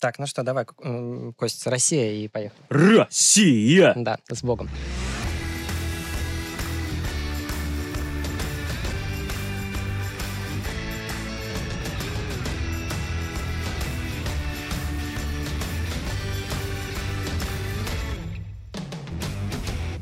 [0.00, 2.58] Так, ну что, давай, м, Кость, Россия и поехали.
[2.70, 3.92] Россия!
[3.96, 4.70] Да, с Богом.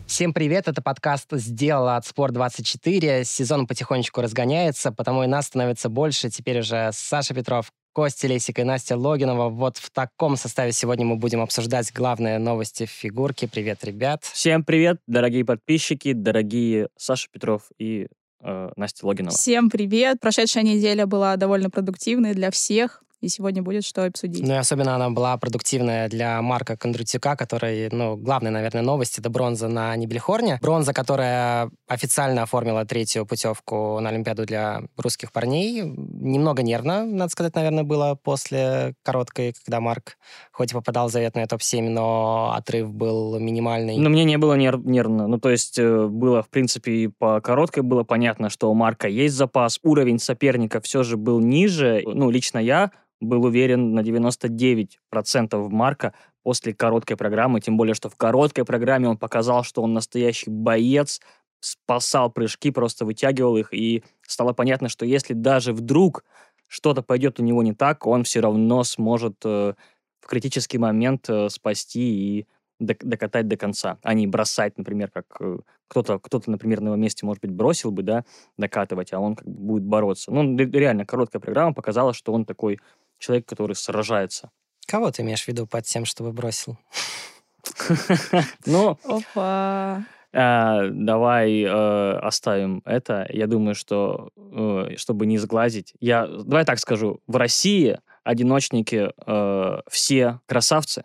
[0.07, 3.25] Всем привет, это подкаст «Сделала от Спорт24».
[3.25, 6.31] Сезон потихонечку разгоняется, потому и нас становится больше.
[6.31, 9.49] Теперь уже Саша Петров, Костя Лесик и Настя Логинова.
[9.49, 13.49] Вот в таком составе сегодня мы будем обсуждать главные новости в фигурке.
[13.49, 14.23] Привет, ребят.
[14.23, 18.07] Всем привет, дорогие подписчики, дорогие Саша Петров и
[18.41, 19.35] э, Настя Логинова.
[19.35, 20.21] Всем привет!
[20.21, 24.47] Прошедшая неделя была довольно продуктивной для всех, и сегодня будет что обсудить.
[24.47, 29.29] Ну и особенно она была продуктивная для Марка Кондрутюка, который, ну, главная, наверное, новость— это
[29.29, 30.59] бронза на Нибельхорне.
[30.63, 35.83] Бронза, которая официально оформила третью путевку на Олимпиаду для русских парней.
[35.83, 40.17] Немного нервно, надо сказать, наверное, было после короткой, когда Марк
[40.53, 43.97] хоть и попадал в заветное топ-7, но отрыв был минимальный.
[43.99, 45.27] Но мне не было нерв- нервно.
[45.27, 49.09] Ну, то есть э, было, в принципе, и по короткой было понятно, что у Марка
[49.09, 49.81] есть запас.
[49.83, 52.03] Уровень соперника все же был ниже.
[52.05, 58.09] Ну, лично я был уверен на 99% в Марка после короткой программы, тем более, что
[58.09, 61.21] в короткой программе он показал, что он настоящий боец,
[61.61, 66.25] спасал прыжки, просто вытягивал их, и стало понятно, что если даже вдруг
[66.69, 69.75] что-то пойдет у него не так, он все равно сможет э,
[70.21, 72.47] в критический момент э, спасти и
[72.79, 75.59] док- докатать до конца, а не бросать, например, как э,
[75.89, 78.25] кто-то, кто-то, например, на его месте, может быть, бросил бы, да,
[78.57, 80.31] докатывать, а он как бы будет бороться.
[80.31, 82.79] Ну, ре- реально, короткая программа показала, что он такой
[83.19, 84.51] человек, который сражается.
[84.87, 86.79] Кого ты имеешь в виду под тем, чтобы бросил?
[88.67, 90.05] Ну, Опа!
[90.33, 93.27] а, давай э, оставим это.
[93.31, 99.81] Я думаю, что, э, чтобы не сглазить, я, давай так скажу, в России одиночники э,
[99.91, 101.05] все красавцы.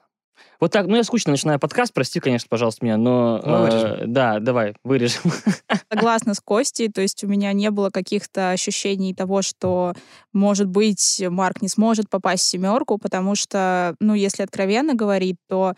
[0.60, 3.42] Вот так, ну я скучно начинаю подкаст, прости, конечно, пожалуйста, меня, но...
[3.44, 4.14] Мы э, вырежем.
[4.14, 5.22] да, давай, вырежем.
[5.92, 9.94] Согласна с Костей, то есть у меня не было каких-то ощущений того, что,
[10.32, 15.74] может быть, Марк не сможет попасть в семерку, потому что, ну, если откровенно говорить, то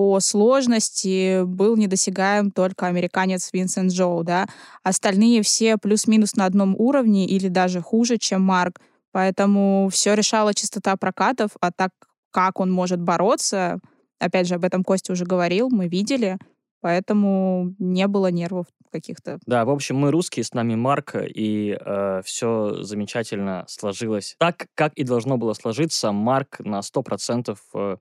[0.00, 4.48] по сложности был недосягаем только американец Винсент Джоу, да.
[4.82, 8.80] Остальные все плюс-минус на одном уровне или даже хуже, чем Марк.
[9.12, 11.90] Поэтому все решала чистота прокатов, а так
[12.30, 13.78] как он может бороться,
[14.20, 16.38] опять же, об этом Костя уже говорил, мы видели,
[16.80, 19.38] поэтому не было нервов каких-то.
[19.46, 21.76] Да, в общем, мы русские, с нами Марк, и
[22.24, 24.36] все замечательно сложилось.
[24.38, 27.96] Так, как и должно было сложиться, Марк на 100% э,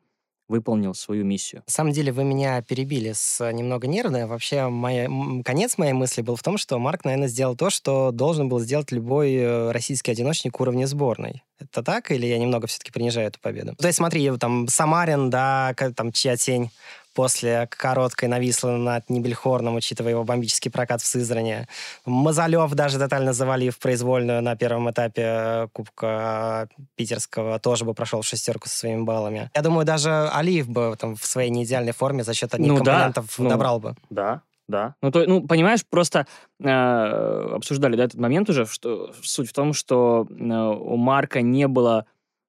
[0.49, 1.63] выполнил свою миссию.
[1.67, 4.27] На самом деле вы меня перебили с э, немного нервно.
[4.27, 5.07] Вообще, моя,
[5.45, 8.91] конец моей мысли был в том, что Марк, наверное, сделал то, что должен был сделать
[8.91, 11.43] любой э, российский одиночник уровня сборной.
[11.59, 12.11] Это так?
[12.11, 13.75] Или я немного все-таки принижаю эту победу?
[13.77, 16.71] То есть смотри, там Самарин, да, там чья тень
[17.13, 21.67] после короткой нависла над Нибельхорном, учитывая его бомбический прокат в Сызране.
[22.05, 28.25] Мазалев даже тотально завалив произвольную на первом этапе э, Кубка Питерского, тоже бы прошел в
[28.25, 29.49] шестерку со своими баллами.
[29.55, 32.91] Я думаю, даже Алиев бы там в своей неидеальной форме за счет одних Ну да,
[32.91, 33.49] компонентов ну.
[33.49, 33.95] добрал бы.
[34.09, 34.95] Да, да.
[35.01, 36.27] Ну, то, ну понимаешь, просто
[36.63, 41.67] э, обсуждали да, этот момент уже, что суть в том, что э, у Марка не
[41.67, 42.05] было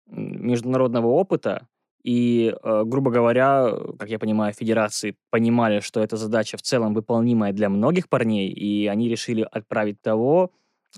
[0.07, 1.67] международного опыта,
[2.03, 7.53] и, э, грубо говоря, как я понимаю, федерации понимали, что эта задача в целом выполнимая
[7.53, 10.51] для многих парней, и они решили отправить того,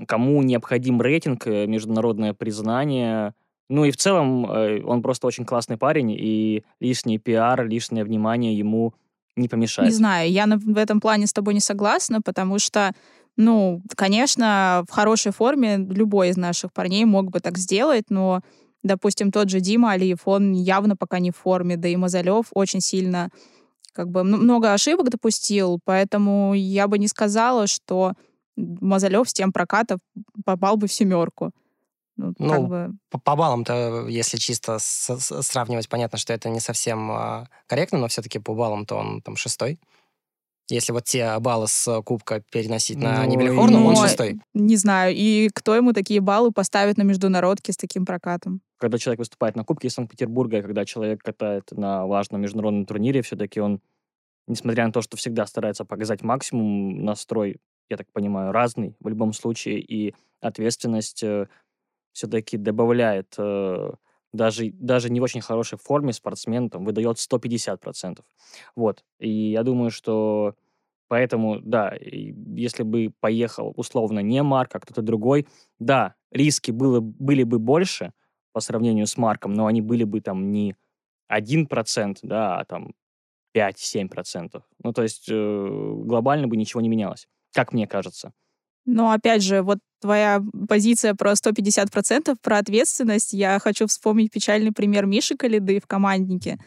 [0.07, 3.35] кому необходим рейтинг, э, международное признание.
[3.69, 8.57] Ну и в целом э, он просто очень классный парень, и лишний пиар, лишнее внимание
[8.57, 8.95] ему
[9.37, 9.89] не помешает.
[9.89, 12.93] Не знаю, я в этом плане с тобой не согласна, потому что,
[13.37, 18.43] ну, конечно, в хорошей форме любой из наших парней мог бы так сделать, но,
[18.83, 22.81] допустим, тот же Дима Алиев, он явно пока не в форме, да и Мазалев очень
[22.81, 23.31] сильно
[23.93, 28.15] как бы много ошибок допустил, поэтому я бы не сказала, что
[28.57, 29.99] Мазалев с тем прокатов
[30.45, 31.53] попал бы в семерку.
[32.17, 32.91] Ну, Ну, как бы...
[33.11, 37.99] По, по баллам-то, если чисто с- с- сравнивать, понятно, что это не совсем а, корректно,
[37.99, 39.79] но все-таки по баллам-то он там шестой.
[40.69, 44.41] Если вот те баллы с кубка переносить на Ну, Нибельхорну, он но, шестой.
[44.55, 48.61] Не знаю, и кто ему такие баллы поставит на международке с таким прокатом?
[48.83, 53.61] когда человек выступает на Кубке Санкт-Петербурга, и когда человек катает на важном международном турнире, все-таки
[53.61, 53.81] он,
[54.49, 59.35] несмотря на то, что всегда старается показать максимум, настрой, я так понимаю, разный в любом
[59.35, 61.23] случае, и ответственность
[62.13, 63.91] все-таки добавляет э,
[64.33, 68.21] даже, даже не в очень хорошей форме спортсмен там, выдает 150%.
[68.77, 69.05] Вот.
[69.19, 70.55] И я думаю, что
[71.09, 75.47] поэтому, да, если бы поехал условно не Марк, а кто-то другой,
[75.79, 78.13] да, риски было, были бы больше
[78.53, 80.75] по сравнению с Марком, но они были бы там не
[81.31, 82.95] 1%, да, а там
[83.55, 84.63] 5-7%.
[84.83, 88.33] Ну, то есть э, глобально бы ничего не менялось, как мне кажется.
[88.85, 95.07] Но опять же, вот твоя позиция про 150%, про ответственность, я хочу вспомнить печальный пример
[95.07, 96.59] Миши Калиды в команднике.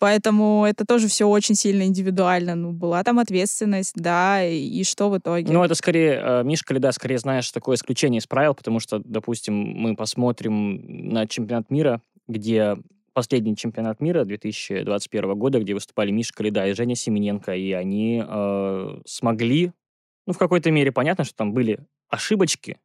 [0.00, 2.54] Поэтому это тоже все очень сильно индивидуально.
[2.54, 5.52] Ну, была там ответственность, да, и, что в итоге?
[5.52, 9.54] Ну, это скорее, э, Миша Калида, скорее, знаешь, такое исключение из правил, потому что, допустим,
[9.54, 12.76] мы посмотрим на чемпионат мира, где
[13.12, 19.00] последний чемпионат мира 2021 года, где выступали Миша Калида и Женя Семененко, и они э,
[19.04, 19.72] смогли,
[20.28, 22.78] ну, в какой-то мере понятно, что там были ошибочки,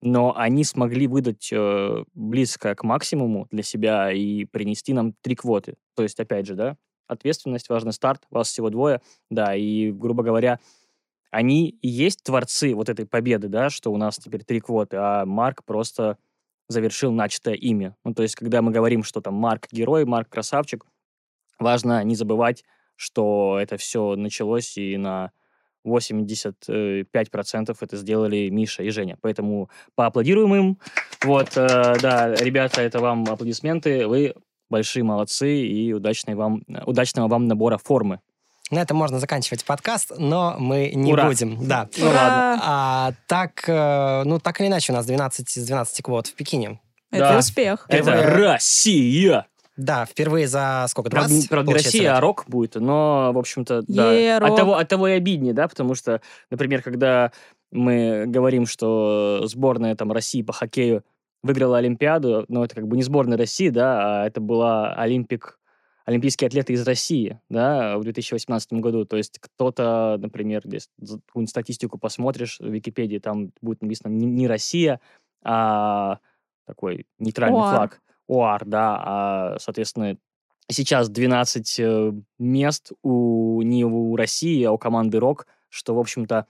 [0.00, 5.74] но они смогли выдать э, близко к максимуму для себя и принести нам три квоты.
[5.94, 10.58] То есть, опять же, да, ответственность, важный старт, вас всего двое, да, и, грубо говоря,
[11.30, 15.26] они и есть творцы вот этой победы, да, что у нас теперь три квоты, а
[15.26, 16.16] Марк просто
[16.66, 17.94] завершил начатое ими.
[18.04, 20.86] Ну, то есть, когда мы говорим, что там Марк герой, Марк красавчик,
[21.58, 22.64] важно не забывать,
[22.94, 25.32] что это все началось и на
[25.86, 29.16] 85% это сделали Миша и Женя.
[29.20, 30.78] Поэтому поаплодируем им.
[31.24, 34.06] Вот, э, да, ребята, это вам аплодисменты.
[34.06, 34.34] Вы
[34.68, 38.20] большие молодцы и удачной вам, удачного вам набора формы.
[38.70, 41.26] На этом можно заканчивать подкаст, но мы не Ура.
[41.26, 41.68] будем.
[41.68, 41.88] Да.
[41.98, 42.60] Ну ладно.
[42.64, 46.80] А, так, э, ну, так или иначе, у нас 12 из 12 квот в Пекине.
[47.12, 47.38] Это Да.
[47.38, 47.86] успех.
[47.88, 49.46] Это Впервые- Россия!
[49.76, 51.48] Да, впервые за сколько, Правда, 20?
[51.48, 54.10] правда, не Россия, а рок будет, но, в общем-то, да.
[54.46, 56.20] От того, от того и обиднее, да, потому что,
[56.50, 57.32] например, когда
[57.72, 61.04] мы говорим, что сборная там России по хоккею
[61.42, 65.58] выиграла Олимпиаду, но это как бы не сборная России, да, а это была Олимпик,
[66.06, 69.04] олимпийские атлеты из России, да, в 2018 году.
[69.04, 75.00] То есть кто-то, например, за- какую-нибудь статистику посмотришь в Википедии, там будет написано не, Россия,
[75.44, 76.18] а
[76.66, 77.76] такой нейтральный ОАР.
[77.76, 78.00] флаг.
[78.28, 80.16] ОАР, да, а, соответственно,
[80.68, 86.46] сейчас 12 э, мест у, не у России, а у команды РОК, что, в общем-то,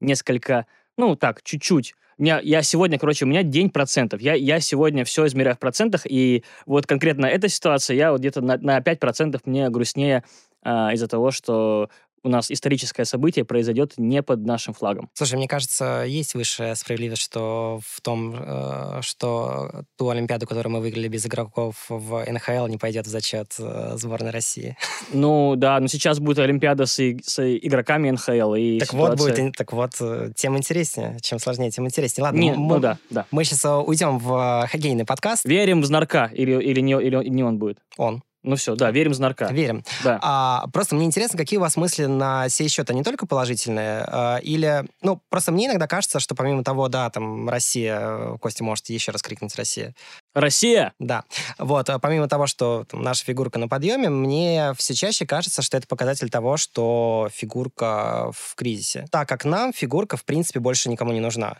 [0.00, 0.66] несколько,
[0.96, 1.94] ну, так, чуть-чуть.
[2.16, 4.20] Меня, я сегодня, короче, у меня день процентов.
[4.20, 8.40] Я, я сегодня все измеряю в процентах, и вот конкретно эта ситуация, я вот где-то
[8.40, 10.24] на, на 5% мне грустнее
[10.62, 11.90] а, из-за того, что
[12.28, 15.08] у нас историческое событие произойдет не под нашим флагом.
[15.14, 20.80] Слушай, мне кажется, есть высшая справедливость, что в том, э, что ту Олимпиаду, которую мы
[20.80, 24.76] выиграли без игроков в НХЛ, не пойдет в зачет э, сборной России.
[25.10, 29.38] Ну, да, но сейчас будет Олимпиада с, с игроками НХЛ, и Так вот, ситуация- будет,
[29.38, 31.16] ин- так вот, э, тем интереснее.
[31.22, 32.24] Чем сложнее, тем интереснее.
[32.24, 33.24] Ладно, Не, м- ну мы, да, да.
[33.30, 35.46] мы сейчас уйдем в хоккейный подкаст.
[35.46, 37.78] Верим в Знарка, или, или, не, или не он будет?
[37.96, 38.22] Он.
[38.48, 39.48] Ну все, да, верим Знарка.
[39.52, 39.84] Верим.
[40.02, 40.18] Да.
[40.22, 42.88] А, просто мне интересно, какие у вас мысли на сей счет?
[42.88, 44.04] Они только положительные?
[44.06, 48.88] а, или, ну, просто мне иногда кажется, что помимо того, да, там, Россия, Костя может
[48.88, 49.94] еще раз крикнуть «Россия»,
[50.32, 50.94] Россия!
[50.98, 51.24] Да.
[51.58, 55.76] Вот, а помимо того, что там, наша фигурка на подъеме, мне все чаще кажется, что
[55.76, 59.06] это показатель того, что фигурка в кризисе.
[59.10, 61.58] Так как нам фигурка, в принципе, больше никому не нужна.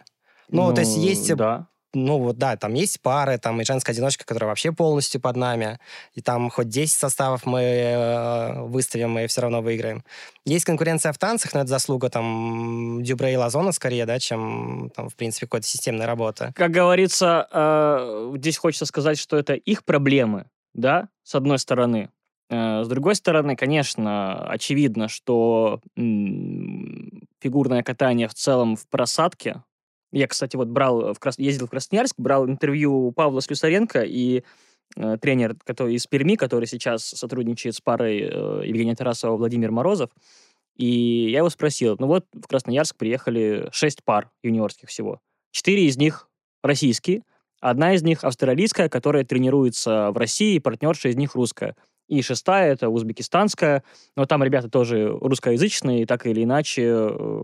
[0.48, 1.66] Ну, то есть есть, Да.
[1.94, 5.78] Ну вот да, там есть пары, там и женская одиночка, которая вообще полностью под нами,
[6.14, 10.04] и там хоть 10 составов мы э, выставим, и все равно выиграем.
[10.44, 15.08] Есть конкуренция в танцах, но это заслуга там Дюбре и Лазона скорее, да, чем там,
[15.08, 16.52] в принципе, какой-то системной работы.
[16.54, 22.10] Как говорится, э, здесь хочется сказать, что это их проблемы, да, с одной стороны.
[22.50, 25.80] Э, С другой стороны, конечно, очевидно, что
[27.40, 29.62] фигурное катание в целом в просадке.
[30.12, 34.42] Я, кстати, вот брал, в Крас- ездил в Красноярск, брал интервью у Павла Слюсаренко и
[34.96, 40.10] э, тренер который из Перми, который сейчас сотрудничает с парой э, Евгения Тарасова Владимир Морозов.
[40.76, 45.20] И я его спросил, ну вот в Красноярск приехали шесть пар юниорских всего.
[45.50, 46.28] Четыре из них
[46.62, 47.22] российские,
[47.60, 51.74] одна из них австралийская, которая тренируется в России, и партнерша из них русская.
[52.08, 53.82] И шестая это узбекистанская,
[54.16, 57.42] но там ребята тоже русскоязычные, и так или иначе, э,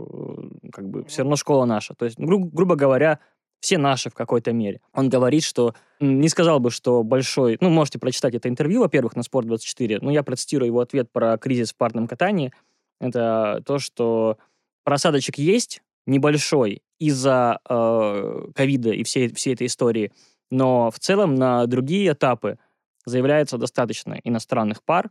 [0.73, 1.95] как бы все равно школа наша.
[1.95, 3.21] То есть, гру- грубо говоря,
[3.61, 4.81] все наши в какой-то мере.
[4.93, 7.57] Он говорит, что не сказал бы, что большой...
[7.61, 11.73] Ну, можете прочитать это интервью, во-первых, на Спорт24, но я процитирую его ответ про кризис
[11.73, 12.53] в парном катании.
[13.01, 14.37] Это то, что
[14.85, 20.13] просадочек есть, небольшой, из-за э, ковида и всей, всей этой истории,
[20.51, 22.59] но в целом на другие этапы
[23.07, 25.11] заявляется достаточно иностранных пар,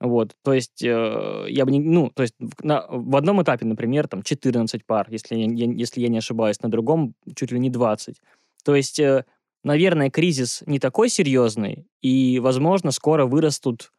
[0.00, 4.08] вот, то есть э, я бы не, ну, то есть на- в одном этапе, например,
[4.08, 7.70] там 14 пар, если я, я- если я не ошибаюсь, на другом чуть ли не
[7.70, 8.20] 20.
[8.64, 9.24] То есть, э,
[9.64, 13.92] наверное, кризис не такой серьезный, и, возможно, скоро вырастут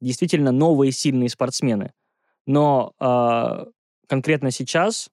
[0.00, 1.92] действительно новые сильные спортсмены.
[2.46, 3.66] Но а,
[4.08, 5.10] конкретно сейчас,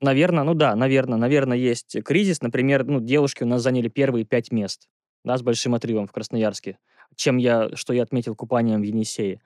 [0.00, 2.42] наверное, ну да, наверное, наверное, есть кризис.
[2.42, 4.88] Например, ну, девушки у нас заняли первые пять мест,
[5.24, 6.78] да, с большим отрывом в Красноярске.
[7.16, 9.40] чем я, что я отметил купанием в Енисее.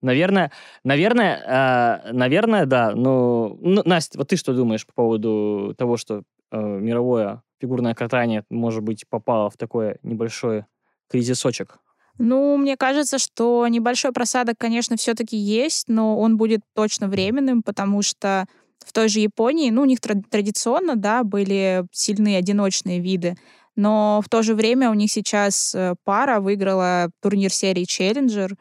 [0.00, 0.52] Наверное,
[0.84, 2.92] наверное, э, наверное, да.
[2.94, 8.44] Но, ну, Настя, вот ты что думаешь по поводу того, что э, мировое фигурное катание,
[8.50, 10.66] может быть, попало в такой небольшой
[11.10, 11.78] кризисочек?
[12.18, 18.02] Ну, мне кажется, что небольшой просадок, конечно, все-таки есть, но он будет точно временным, потому
[18.02, 18.46] что
[18.84, 23.36] в той же Японии, ну, у них традиционно, да, были сильные одиночные виды,
[23.78, 28.56] но в то же время у них сейчас э, пара выиграла турнир серии Challenger,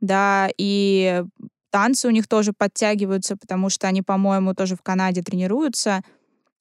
[0.00, 1.24] да, и
[1.70, 6.02] танцы у них тоже подтягиваются, потому что они, по-моему, тоже в Канаде тренируются.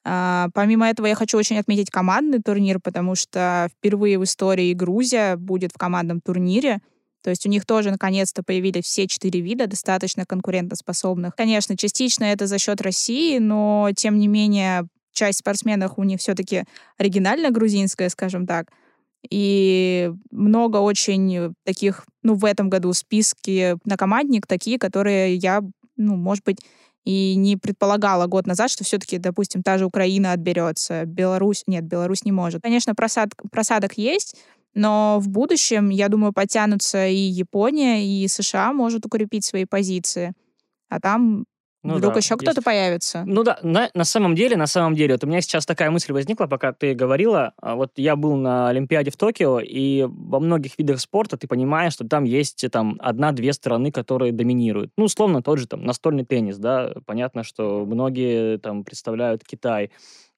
[0.03, 5.35] А, помимо этого, я хочу очень отметить командный турнир, потому что впервые в истории Грузия
[5.35, 6.79] будет в командном турнире.
[7.21, 11.35] То есть у них тоже наконец-то появились все четыре вида, достаточно конкурентоспособных.
[11.35, 16.63] Конечно, частично это за счет России, но тем не менее часть спортсменов у них все-таки
[16.97, 18.71] оригинально грузинская, скажем так.
[19.29, 25.61] И много очень таких, ну, в этом году списки на командник такие, которые я,
[25.97, 26.59] ну, может быть,
[27.05, 32.23] и не предполагала год назад, что все-таки, допустим, та же Украина отберется, Беларусь, нет, Беларусь
[32.23, 32.61] не может.
[32.61, 34.35] Конечно, просад, просадок есть,
[34.73, 40.33] но в будущем, я думаю, подтянутся и Япония, и США может укрепить свои позиции.
[40.89, 41.45] А там
[41.81, 43.24] ну, Вдруг да, еще кто-то появится.
[43.25, 46.12] Ну да, на, на самом деле, на самом деле, вот у меня сейчас такая мысль
[46.12, 47.53] возникла, пока ты говорила.
[47.62, 51.93] А вот я был на Олимпиаде в Токио, и во многих видах спорта ты понимаешь,
[51.93, 54.91] что там есть там одна-две страны, которые доминируют.
[54.98, 59.91] Ну, условно, тот же там настольный теннис, да, понятно, что многие там представляют Китай.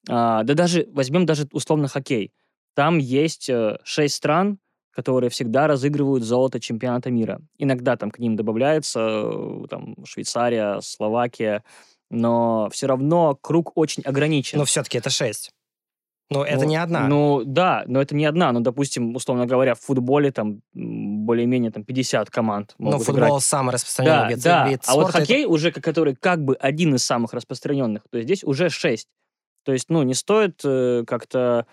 [0.08, 2.34] А, да даже, возьмем даже условно хоккей.
[2.76, 4.60] Там есть э, шесть стран,
[4.92, 7.42] которые всегда разыгрывают золото чемпионата мира.
[7.58, 11.64] Иногда там к ним добавляется э, там, Швейцария, Словакия,
[12.10, 14.58] но все равно круг очень ограничен.
[14.58, 15.52] Но все-таки это шесть.
[16.32, 17.08] Но это ну, не одна.
[17.08, 18.54] Ну, да, но это не одна.
[18.54, 23.44] Ну, допустим, условно говоря, в футболе там более-менее там 50 команд могут Но футбол играть.
[23.44, 24.70] самый распространенный да, вид, да.
[24.70, 25.50] вид А вот хоккей, это...
[25.50, 29.08] уже который как бы один из самых распространенных, то есть здесь уже 6.
[29.64, 31.68] То есть, ну, не стоит э, как-то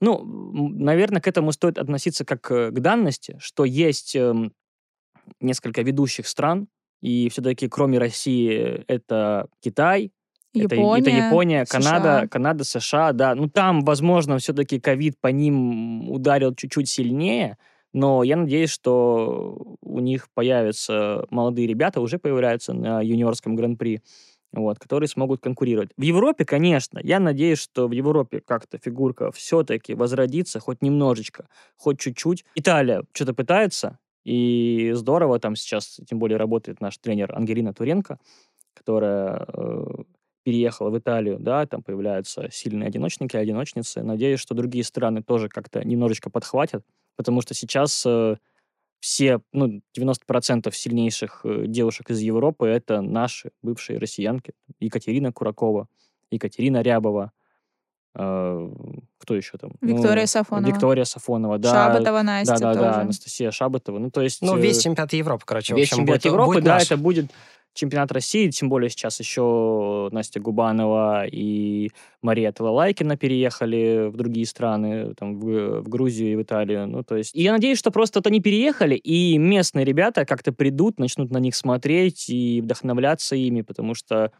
[0.00, 4.52] ну, наверное, к этому стоит относиться как э, к данности, что есть эм,
[5.40, 6.68] несколько ведущих стран,
[7.00, 10.12] и все-таки кроме России это Китай,
[10.52, 12.28] Япония, это, это Япония, Канада, США.
[12.28, 13.34] Канада, США, да.
[13.34, 17.58] Ну, там, возможно, все-таки ковид по ним ударил чуть-чуть сильнее,
[17.92, 24.02] но я надеюсь, что у них появятся молодые ребята, уже появляются на юниорском гран-при,
[24.62, 25.90] вот, которые смогут конкурировать.
[25.96, 32.00] В Европе, конечно, я надеюсь, что в Европе как-то фигурка все-таки возродится хоть немножечко, хоть
[32.00, 32.44] чуть-чуть.
[32.54, 38.18] Италия что-то пытается, и здорово там сейчас, тем более работает наш тренер Ангелина Туренко,
[38.74, 39.84] которая э,
[40.42, 44.02] переехала в Италию, да, там появляются сильные одиночники, одиночницы.
[44.02, 46.84] Надеюсь, что другие страны тоже как-то немножечко подхватят,
[47.16, 48.36] потому что сейчас э,
[49.00, 54.52] все, ну, 90% сильнейших э, девушек из Европы это наши бывшие россиянки.
[54.80, 55.88] Екатерина Куракова,
[56.30, 57.32] Екатерина Рябова,
[58.14, 58.70] э,
[59.18, 59.72] кто еще там?
[59.80, 60.72] Виктория ну, Сафонова.
[60.72, 61.72] Виктория Сафонова, да.
[61.72, 62.84] Шабатова Настя да, да, тоже.
[62.84, 63.98] Да, Анастасия Шабатова.
[63.98, 64.42] Ну, то есть...
[64.42, 65.74] Ну, весь э, чемпионат Европы, короче.
[65.74, 66.86] Весь чемпионат будет, Европы, будет да, наш.
[66.86, 67.30] это будет
[67.76, 71.90] чемпионат России, тем более сейчас еще Настя Губанова и
[72.22, 76.88] Мария Талалайкина переехали в другие страны, там, в, в Грузию и в Италию.
[76.88, 77.34] Ну, то есть...
[77.34, 81.38] И я надеюсь, что просто вот они переехали, и местные ребята как-то придут, начнут на
[81.38, 84.32] них смотреть и вдохновляться ими, потому что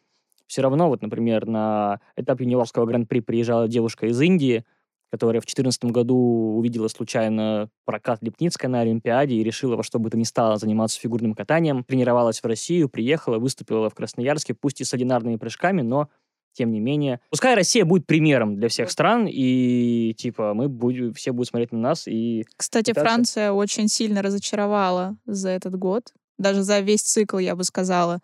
[0.47, 4.65] все равно, вот, например, на этап юниорского гран-при приезжала девушка из Индии,
[5.11, 6.17] которая в 2014 году
[6.57, 11.01] увидела случайно прокат Лепницкой на Олимпиаде и решила во что бы то ни стало заниматься
[11.01, 16.09] фигурным катанием, тренировалась в Россию, приехала, выступила в Красноярске, пусть и с одинарными прыжками, но
[16.53, 17.21] тем не менее.
[17.31, 21.79] Пускай Россия будет примером для всех стран, и типа мы будем, все будут смотреть на
[21.79, 22.47] нас и...
[22.57, 23.09] Кстати, пытаться...
[23.09, 28.21] Франция очень сильно разочаровала за этот год, даже за весь цикл, я бы сказала.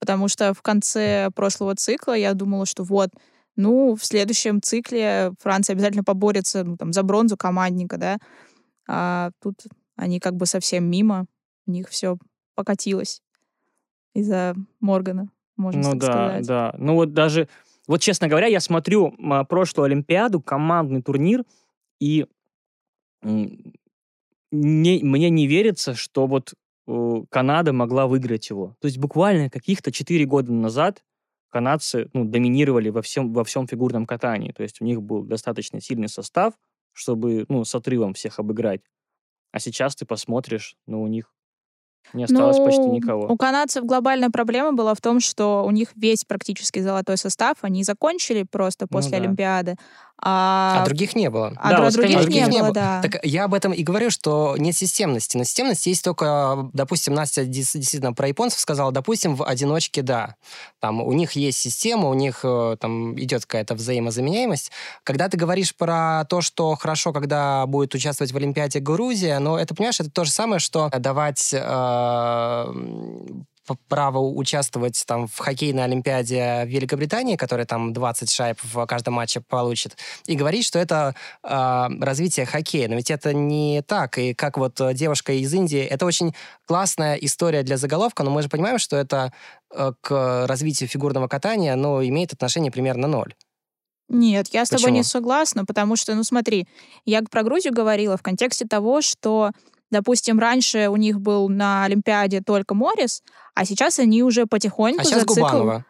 [0.00, 3.10] Потому что в конце прошлого цикла я думала, что вот,
[3.56, 8.18] ну, в следующем цикле Франция обязательно поборется ну, там, за бронзу командника, да.
[8.88, 9.64] А тут
[9.96, 11.26] они как бы совсем мимо.
[11.66, 12.18] У них все
[12.54, 13.22] покатилось
[14.14, 16.46] из-за Моргана, можно ну, так да, сказать.
[16.46, 16.74] да.
[16.78, 17.48] Ну вот даже,
[17.86, 19.14] вот честно говоря, я смотрю
[19.48, 21.44] прошлую Олимпиаду, командный турнир,
[22.00, 22.26] и
[23.22, 26.54] не, мне не верится, что вот
[26.86, 28.76] э, Канада могла выиграть его.
[28.80, 31.02] То есть буквально каких-то 4 года назад
[31.54, 34.50] канадцы ну, доминировали во всем, во всем фигурном катании.
[34.50, 36.54] То есть у них был достаточно сильный состав,
[36.92, 38.80] чтобы ну, с отрывом всех обыграть.
[39.52, 41.32] А сейчас ты посмотришь, ну, у них
[42.12, 43.28] не осталось ну, почти никого.
[43.28, 47.84] У канадцев глобальная проблема была в том, что у них весь практически золотой состав, они
[47.84, 49.24] закончили просто ну после ну, да.
[49.24, 49.76] Олимпиады,
[50.20, 51.52] А, А других не было.
[51.56, 52.72] а Да, вот, других не других не было, было.
[52.74, 53.02] да.
[53.02, 55.36] Так я об этом и говорю, что нет системности.
[55.36, 60.36] На системности есть только, допустим, Настя действительно про японцев сказала, допустим, в одиночке да.
[60.80, 64.70] Там у них есть система, у них э, там идет какая-то взаимозаменяемость.
[65.02, 69.74] Когда ты говоришь про то, что хорошо, когда будет участвовать в Олимпиаде Грузия, но это,
[69.74, 72.64] понимаешь, это то же самое, что давать э,
[73.88, 79.40] право участвовать там в хоккейной Олимпиаде в Великобритании, которая там 20 шайб в каждом матче
[79.40, 82.88] получит, и говорить, что это э, развитие хоккея.
[82.88, 84.18] Но ведь это не так.
[84.18, 86.34] И как вот э, девушка из Индии, это очень
[86.66, 89.32] классная история для заголовка, но мы же понимаем, что это
[89.70, 93.34] э, к развитию фигурного катания, но имеет отношение примерно ноль.
[94.08, 95.10] Нет, я с тобой не Почему?
[95.10, 96.68] согласна, потому что, ну смотри,
[97.06, 99.50] я про Грузию говорила в контексте того, что,
[99.90, 103.22] допустим, раньше у них был на Олимпиаде только Морис,
[103.54, 105.40] а сейчас они уже потихоньку А сейчас за цикл...
[105.40, 105.84] Губанова.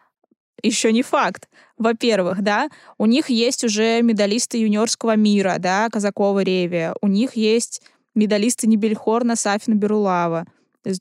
[0.63, 1.49] Еще не факт.
[1.77, 6.95] Во-первых, да, у них есть уже медалисты юниорского мира, да, Казакова Ревия.
[7.01, 7.81] У них есть
[8.15, 10.45] медалисты Небельхорна, Сафина Берулава.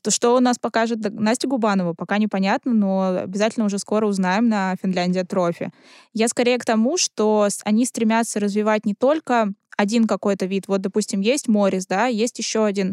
[0.09, 5.25] Что у нас покажет Настя Губанова, пока непонятно, но обязательно уже скоро узнаем на Финляндия
[5.25, 5.71] Трофи.
[6.15, 10.65] Я скорее к тому, что они стремятся развивать не только один какой-то вид.
[10.69, 12.93] Вот, допустим, есть Морис, да, есть еще один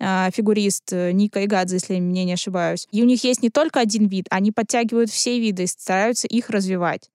[0.00, 2.86] а, фигурист э, Ника Игадзе, если я мне не ошибаюсь.
[2.92, 6.50] И у них есть не только один вид, они подтягивают все виды и стараются их
[6.50, 7.10] развивать.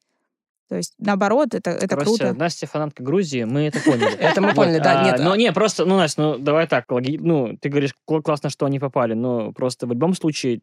[0.70, 2.34] То есть, наоборот, это, это Короче, круто.
[2.34, 4.16] Настя фанатка Грузии, мы это поняли.
[4.20, 5.20] Это мы поняли, да, а, нет.
[5.20, 8.80] Ну, не, просто, ну, Настя, ну, давай так, ну, ты говоришь, кл- классно, что они
[8.80, 10.62] попали, но просто в любом случае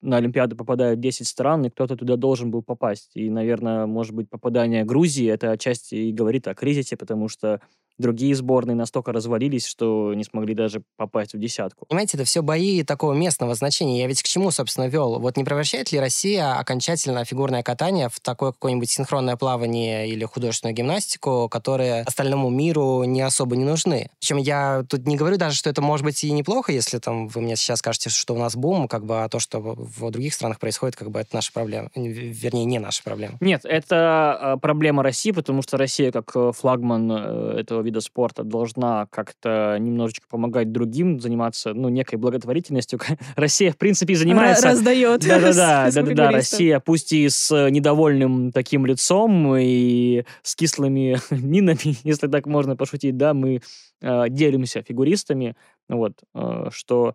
[0.00, 3.12] на Олимпиаду попадают 10 стран, и кто-то туда должен был попасть.
[3.14, 7.60] И, наверное, может быть, попадание Грузии, это отчасти и говорит о кризисе, потому что
[8.02, 11.86] другие сборные настолько развалились, что не смогли даже попасть в десятку.
[11.86, 14.00] Понимаете, это все бои такого местного значения.
[14.00, 15.18] Я ведь к чему, собственно, вел?
[15.18, 20.74] Вот не превращает ли Россия окончательно фигурное катание в такое какое-нибудь синхронное плавание или художественную
[20.74, 24.10] гимнастику, которые остальному миру не особо не нужны?
[24.20, 27.40] Причем я тут не говорю даже, что это может быть и неплохо, если там вы
[27.40, 30.58] мне сейчас скажете, что у нас бум, как бы, а то, что в других странах
[30.58, 31.88] происходит, как бы это наша проблема.
[31.94, 33.36] В- Вернее, не наша проблема.
[33.40, 38.42] Нет, это э, проблема России, потому что Россия, как э, флагман э, этого вида спорта,
[38.42, 42.98] должна как-то немножечко помогать другим заниматься, ну, некой благотворительностью.
[43.36, 44.68] Россия, в принципе, и занимается...
[44.68, 45.20] Раздает.
[45.28, 46.30] Да-да-да, да-да-да.
[46.30, 53.16] Россия, пусть и с недовольным таким лицом и с кислыми минами, если так можно пошутить,
[53.18, 53.60] да, мы
[54.00, 55.54] э, делимся фигуристами,
[55.88, 57.14] вот, э, что,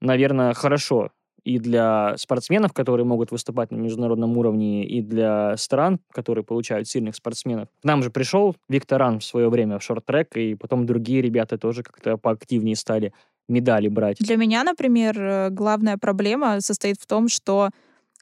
[0.00, 1.10] наверное, хорошо
[1.44, 7.14] и для спортсменов, которые могут выступать на международном уровне, и для стран, которые получают сильных
[7.14, 7.68] спортсменов.
[7.82, 11.58] К нам же пришел Виктор Ран в свое время в шорт-трек, и потом другие ребята
[11.58, 13.12] тоже как-то поактивнее стали
[13.48, 14.18] медали брать.
[14.20, 17.70] Для меня, например, э, главная проблема состоит в том, что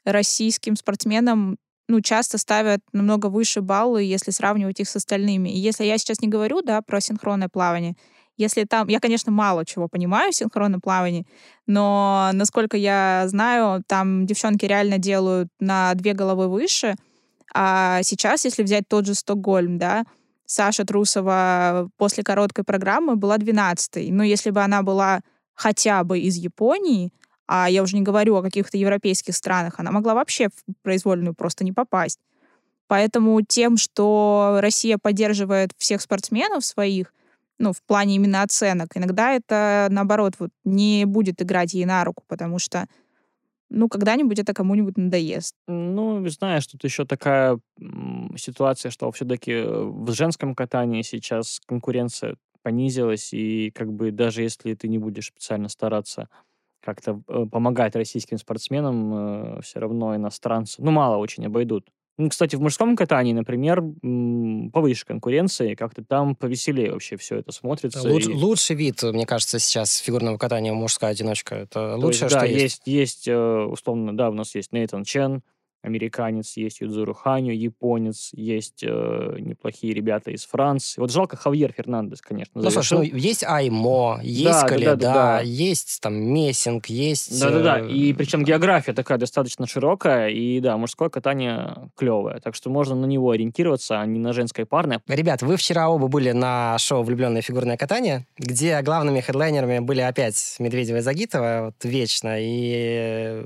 [0.03, 1.57] российским спортсменам
[1.87, 5.49] ну, часто ставят намного выше баллы, если сравнивать их с остальными.
[5.49, 7.95] И если я сейчас не говорю, да, про синхронное плавание,
[8.37, 8.87] если там...
[8.87, 11.25] Я, конечно, мало чего понимаю в синхронном плавании,
[11.67, 16.95] но, насколько я знаю, там девчонки реально делают на две головы выше,
[17.53, 20.05] а сейчас, если взять тот же Стокгольм, да,
[20.45, 24.11] Саша Трусова после короткой программы была 12-й.
[24.11, 25.21] Но если бы она была
[25.53, 27.11] хотя бы из Японии,
[27.47, 31.63] а я уже не говорю о каких-то европейских странах, она могла вообще в произвольную просто
[31.63, 32.19] не попасть.
[32.87, 37.13] Поэтому тем, что Россия поддерживает всех спортсменов своих,
[37.59, 42.23] ну, в плане именно оценок, иногда это, наоборот, вот не будет играть ей на руку,
[42.27, 42.87] потому что,
[43.69, 45.55] ну, когда-нибудь это кому-нибудь надоест.
[45.67, 47.59] Ну, знаешь, тут еще такая
[48.37, 54.87] ситуация, что все-таки в женском катании сейчас конкуренция понизилась, и как бы даже если ты
[54.87, 56.29] не будешь специально стараться
[56.81, 61.87] как-то э, помогать российским спортсменам, все равно иностранцы, ну, мало очень обойдут.
[62.17, 63.81] Ну, кстати, в мужском катании, например,
[64.71, 68.07] повыше конкуренции, как-то там повеселее вообще все это смотрится.
[68.07, 71.55] Луч- и- Лучший вид, мне кажется, сейчас фигурного катания мужская одиночка.
[71.55, 72.61] Это То есть, лучшее, да, что есть.
[72.63, 75.41] есть, есть, э, условно, да, у нас есть Нейтан Чен,
[75.83, 80.99] американец, есть Юдзуру Ханю, японец, есть э, неплохие ребята из Франции.
[80.99, 82.99] Вот жалко Хавьер Фернандес, конечно, Ну, слушай, завершил.
[82.99, 85.41] ну, есть Аймо, есть да, да, Каледа, да, да.
[85.41, 87.37] есть там Мессинг, есть...
[87.39, 92.69] Да-да-да, э, и причем география такая достаточно широкая, и да, мужское катание клевое, так что
[92.69, 95.01] можно на него ориентироваться, а не на женское парное.
[95.07, 100.55] Ребят, вы вчера оба были на шоу «Влюбленное фигурное катание», где главными хедлайнерами были опять
[100.59, 103.45] Медведева и Загитова, вот вечно, и э,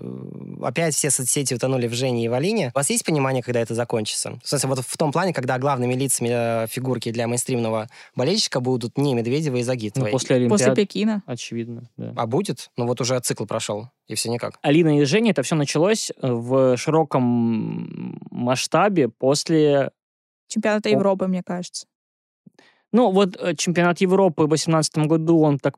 [0.62, 2.72] опять все соцсети утонули в Жене и Валине.
[2.74, 4.40] У вас есть понимание, когда это закончится?
[4.44, 8.98] В смысле, вот в том плане, когда главными лицами э, фигурки для мейнстримного болельщика будут
[8.98, 10.08] не Медведева и Ну, Загитова.
[10.10, 11.24] после Олимпиады, После Пекина.
[11.26, 12.14] очевидно, да.
[12.16, 12.70] А будет?
[12.78, 14.60] Ну вот уже цикл прошел, и все никак.
[14.62, 19.92] Алина и Женя, это все началось в широком масштабе после
[20.48, 21.88] Чемпионата Европы, мне кажется.
[22.94, 25.76] Ну, вот э, чемпионат Европы в 2018 году, он так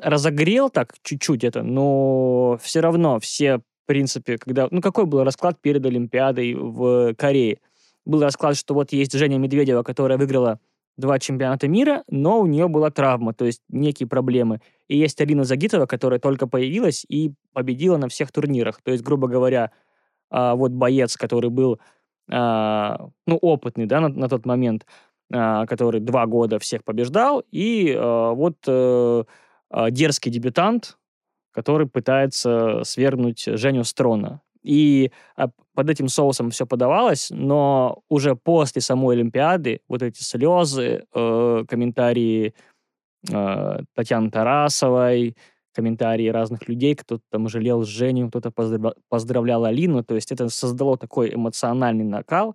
[0.00, 4.68] разогрел так чуть-чуть это, но все равно все, в принципе, когда...
[4.70, 7.58] Ну, какой был расклад перед Олимпиадой в Корее?
[8.04, 10.60] Был расклад, что вот есть Женя Медведева, которая выиграла
[10.96, 14.60] два чемпионата мира, но у нее была травма, то есть некие проблемы.
[14.88, 18.80] И есть Алина Загитова, которая только появилась и победила на всех турнирах.
[18.82, 19.70] То есть, грубо говоря,
[20.30, 21.80] а, вот боец, который был,
[22.30, 24.86] а, ну, опытный, да, на, на тот момент,
[25.32, 29.24] а, который два года всех побеждал, и вот э,
[29.90, 30.98] дерзкий дебютант,
[31.52, 34.40] который пытается свергнуть Женю Строна.
[34.62, 35.10] И
[35.74, 42.54] под этим соусом все подавалось, но уже после самой Олимпиады вот эти слезы, э, комментарии
[43.30, 45.36] э, Татьяны Тарасовой,
[45.74, 50.96] комментарии разных людей, кто-то там жалел Женю, кто-то поздравлял, поздравлял Алину, то есть это создало
[50.96, 52.54] такой эмоциональный накал,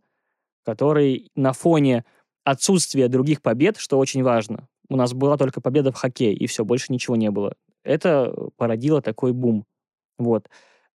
[0.63, 2.05] который на фоне
[2.43, 6.63] отсутствия других побед, что очень важно, у нас была только победа в хоккее, и все,
[6.63, 7.53] больше ничего не было.
[7.87, 9.65] Это породило такой бум.
[10.17, 10.49] Вот.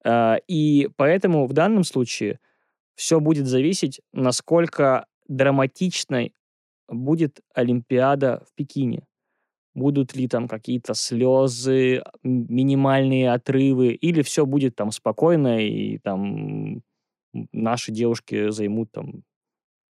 [0.04, 2.38] А, и поэтому в данном случае
[2.94, 6.34] все будет зависеть, насколько драматичной
[6.88, 9.06] будет Олимпиада в Пекине.
[9.74, 16.82] Будут ли там какие-то слезы, минимальные отрывы, или все будет там спокойно, и там
[17.52, 19.22] наши девушки займут там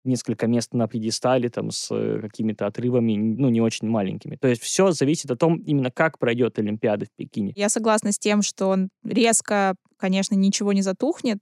[0.05, 4.35] несколько мест на пьедестале там с э, какими-то отрывами, ну, не очень маленькими.
[4.35, 7.53] То есть все зависит от том, именно как пройдет Олимпиада в Пекине.
[7.55, 11.39] Я согласна с тем, что он резко, конечно, ничего не затухнет,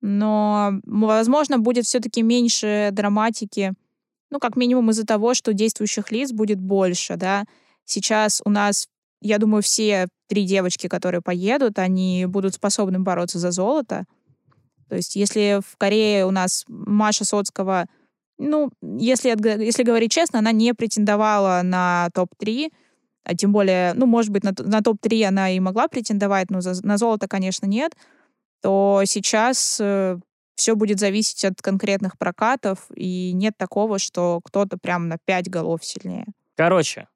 [0.00, 3.72] но, возможно, будет все-таки меньше драматики,
[4.30, 7.44] ну, как минимум из-за того, что действующих лиц будет больше, да.
[7.84, 8.88] Сейчас у нас,
[9.20, 14.04] я думаю, все три девочки, которые поедут, они будут способны бороться за золото,
[14.94, 17.86] то есть если в Корее у нас Маша Соцкого,
[18.38, 22.70] ну, если, если говорить честно, она не претендовала на топ-3,
[23.24, 26.80] а тем более, ну, может быть, на, на топ-3 она и могла претендовать, но за,
[26.86, 27.96] на золото, конечно, нет,
[28.62, 30.16] то сейчас э,
[30.54, 35.84] все будет зависеть от конкретных прокатов, и нет такого, что кто-то прям на 5 голов
[35.84, 36.26] сильнее.
[36.56, 37.08] Короче,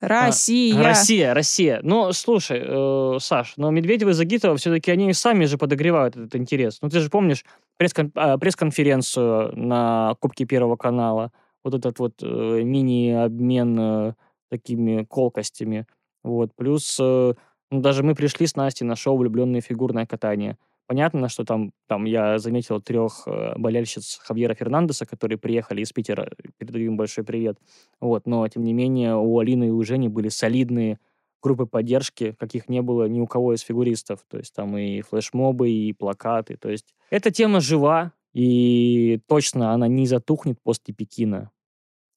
[0.00, 0.80] Россия.
[0.80, 1.80] А, Россия, Россия.
[1.82, 6.78] Ну, слушай, э, Саш, но Медведева и Загитова все-таки они сами же подогревают этот интерес.
[6.80, 7.44] Ну, ты же помнишь
[7.78, 11.32] пресс-кон- а, пресс-конференцию на Кубке Первого канала,
[11.62, 12.26] вот этот вот э,
[12.62, 14.14] мини-обмен э,
[14.50, 15.86] такими колкостями.
[16.24, 16.50] Вот.
[16.56, 17.34] Плюс э,
[17.70, 20.56] ну, даже мы пришли с Настей на шоу «Влюбленное фигурное катание».
[20.90, 26.32] Понятно, что там, там я заметил трех э, болельщиц Хавьера Фернандеса, которые приехали из Питера,
[26.58, 27.58] передаю им большой привет.
[28.00, 30.98] Вот, но, тем не менее, у Алины и у Жени были солидные
[31.40, 34.24] группы поддержки, каких не было ни у кого из фигуристов.
[34.28, 36.56] То есть там и флешмобы, и плакаты.
[36.56, 41.52] То есть эта тема жива, и точно она не затухнет после Пекина.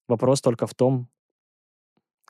[0.07, 1.09] Вопрос только в том,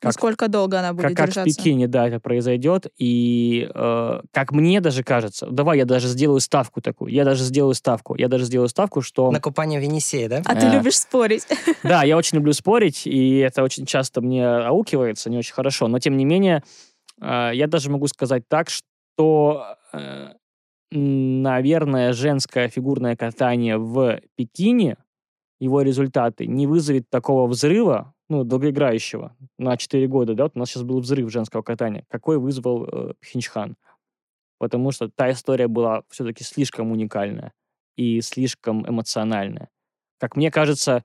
[0.03, 1.43] как, Насколько долго она будет как, держаться?
[1.45, 2.87] Как в Пекине, да, это произойдет.
[2.97, 7.73] И э, как мне даже кажется, давай я даже сделаю ставку такую, я даже сделаю
[7.73, 9.31] ставку, я даже сделаю ставку, что...
[9.31, 10.41] На купание в Енисее, да?
[10.43, 11.47] А ты э, любишь спорить.
[11.83, 15.87] Да, я очень люблю спорить, и это очень часто мне аукивается, не очень хорошо.
[15.87, 16.63] Но, тем не менее,
[17.21, 20.33] э, я даже могу сказать так, что, э,
[20.91, 24.97] наверное, женское фигурное катание в Пекине,
[25.61, 30.69] его результаты не вызовет такого взрыва, ну, долгоиграющего на 4 года, да, вот у нас
[30.69, 33.75] сейчас был взрыв женского катания, какой вызвал э, Пхенчхан.
[34.57, 37.53] Потому что та история была все-таки слишком уникальная
[37.97, 39.69] и слишком эмоциональная.
[40.19, 41.03] Как мне кажется,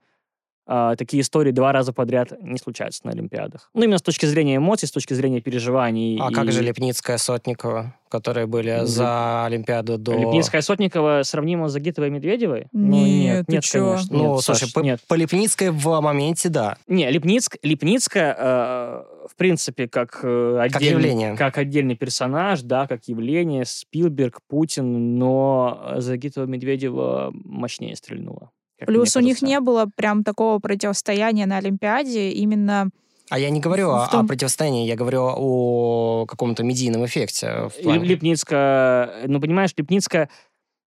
[0.69, 3.71] э, такие истории два раза подряд не случаются на Олимпиадах.
[3.75, 6.19] Ну, именно с точки зрения эмоций, с точки зрения переживаний.
[6.21, 6.35] А и...
[6.35, 8.87] как же Лепницкая, Сотникова, которые были Леп...
[8.87, 10.17] за Олимпиаду до...
[10.17, 12.61] Лепницкая, Сотникова сравнима с Загитовой и Медведевой?
[12.61, 13.93] Нет, ну, нет, нет чё?
[13.93, 14.17] конечно.
[14.17, 15.01] Ну, нет, слушай, Саш, по, нет.
[15.09, 16.77] по Лепницкой в моменте, да.
[16.87, 21.37] Не, Лепницк, Лепницкая, э, в принципе, как, э, отдельный, как явление.
[21.37, 28.51] Как отдельный персонаж, да, как явление, Спилберг, Путин, но Загитова Медведева мощнее стрельнула.
[28.87, 32.91] Плюс у них не было прям такого противостояния на Олимпиаде именно...
[33.31, 34.25] А я не говорю о, том...
[34.25, 37.69] о противостоянии, я говорю о каком-то медийном эффекте.
[37.69, 38.05] В плане...
[38.05, 40.31] Липницкая, ну, понимаешь, Липницкая,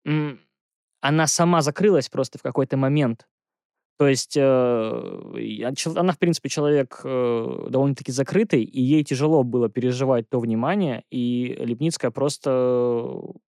[0.03, 3.27] она сама закрылась просто в какой-то момент.
[3.97, 10.29] То есть э, она, в принципе, человек э, довольно-таки закрытый, и ей тяжело было переживать
[10.29, 12.49] то внимание, и Лепницкая просто,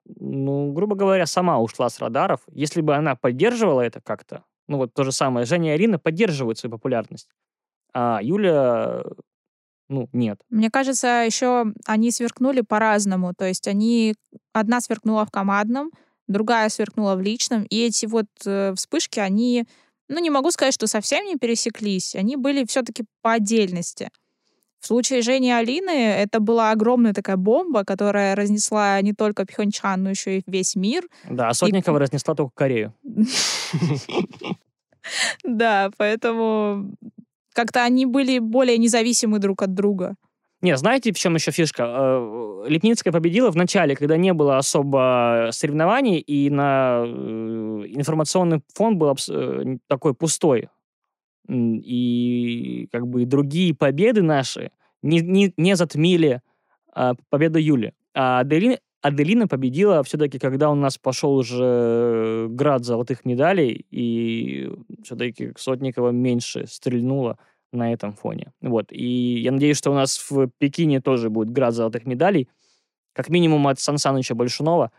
[0.05, 2.41] ну, грубо говоря, сама ушла с радаров.
[2.51, 6.57] Если бы она поддерживала это как-то, ну вот то же самое, Женя и Арина поддерживают
[6.57, 7.27] свою популярность,
[7.93, 9.03] а Юля
[9.89, 10.41] ну, нет.
[10.49, 13.33] Мне кажется, еще они сверкнули по-разному.
[13.33, 14.15] То есть они...
[14.53, 15.91] Одна сверкнула в командном,
[16.27, 17.63] другая сверкнула в личном.
[17.63, 19.65] И эти вот э, вспышки, они
[20.09, 22.15] ну, не могу сказать, что совсем не пересеклись.
[22.15, 24.09] Они были все-таки по отдельности.
[24.79, 30.03] В случае Жени и Алины это была огромная такая бомба, которая разнесла не только Пхенчхан,
[30.03, 31.07] но еще и весь мир.
[31.29, 32.01] Да, а Сотникова и...
[32.01, 32.93] разнесла только Корею.
[35.45, 36.91] Да, поэтому
[37.53, 40.17] как-то они были более независимы друг от друга.
[40.67, 41.83] Не, знаете, в чем еще фишка?
[41.87, 47.09] Э, Липницкая победила в начале, когда не было особо соревнований, и на э,
[47.95, 50.67] информационный фон был э, такой пустой.
[51.47, 56.41] И как бы другие победы наши не, не, не затмили
[56.91, 57.93] а, победу Юли.
[58.13, 64.69] А Аделина, Аделина победила все-таки, когда у нас пошел уже град золотых медалей, и
[65.05, 67.37] все-таки Сотникова меньше стрельнула
[67.71, 68.51] на этом фоне.
[68.61, 68.91] Вот.
[68.91, 72.49] И я надеюсь, что у нас в Пекине тоже будет град золотых медалей.
[73.13, 74.91] Как минимум от Сан Саныча Большунова.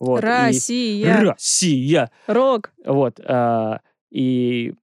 [0.00, 0.22] Вот.
[0.22, 1.20] Россия!
[1.20, 1.24] И...
[1.26, 2.10] Россия!
[2.26, 2.72] Рок!
[2.84, 3.20] Вот.
[3.24, 4.74] А, и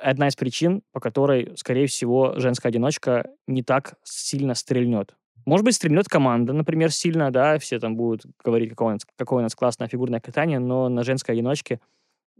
[0.00, 5.14] одна из причин, по которой, скорее всего, женская одиночка не так сильно стрельнет.
[5.46, 9.38] Может быть, стрельнет команда, например, сильно, да, все там будут говорить, какое у нас, какое
[9.38, 11.80] у нас классное фигурное катание, но на женской одиночке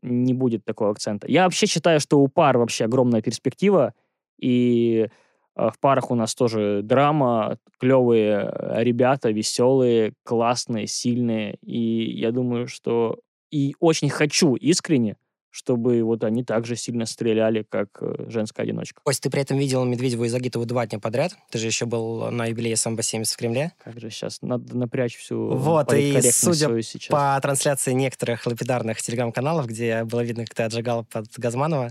[0.03, 1.27] не будет такого акцента.
[1.27, 3.95] Я вообще считаю, что у пар вообще огромная перспектива,
[4.39, 5.09] и
[5.59, 11.57] а, в парах у нас тоже драма, клевые э, ребята, веселые, классные, сильные.
[11.63, 13.19] И я думаю, что...
[13.51, 15.17] И очень хочу искренне,
[15.59, 19.01] чтобы вот они также сильно стреляли, как э, женская одиночка.
[19.03, 21.33] Кость, ты при этом видел Медведеву и Загитову два дня подряд.
[21.51, 23.73] Ты же еще был на юбилее Самбо-70 в Кремле.
[23.83, 24.39] Как же сейчас?
[24.41, 27.09] Надо напрячь всю Вот, и судя сейчас.
[27.09, 31.89] по трансляции некоторых лапидарных телеграм-каналов, где было видно, как ты отжигал под Газманова,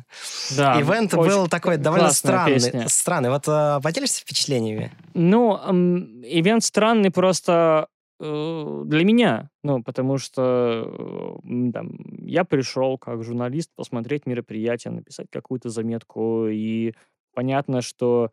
[0.56, 2.54] да, ивент был такой довольно странный.
[2.54, 2.88] Песня.
[2.88, 3.30] Странный.
[3.32, 4.94] Вот э, поделишься впечатлениями?
[5.14, 13.24] Ну, эм, ивент странный просто для меня, ну, потому что э, там, я пришел как
[13.24, 16.94] журналист посмотреть мероприятие, написать какую-то заметку, и
[17.34, 18.32] понятно, что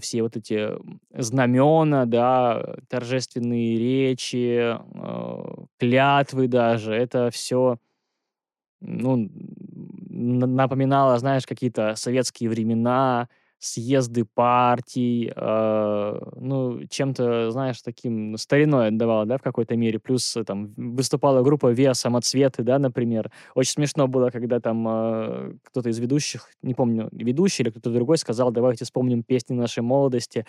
[0.00, 0.70] все вот эти
[1.12, 7.78] знамена, да, торжественные речи, э, клятвы даже, это все,
[8.80, 9.28] ну,
[10.08, 13.28] напоминало, знаешь, какие-то советские времена,
[13.60, 19.98] съезды партий, э, ну, чем-то, знаешь, таким стариной отдавало, да, в какой-то мере.
[19.98, 23.30] Плюс э, там выступала группа «Виа Самоцветы», да, например.
[23.54, 28.16] Очень смешно было, когда там э, кто-то из ведущих, не помню, ведущий или кто-то другой
[28.16, 30.46] сказал, давайте вспомним песни нашей молодости.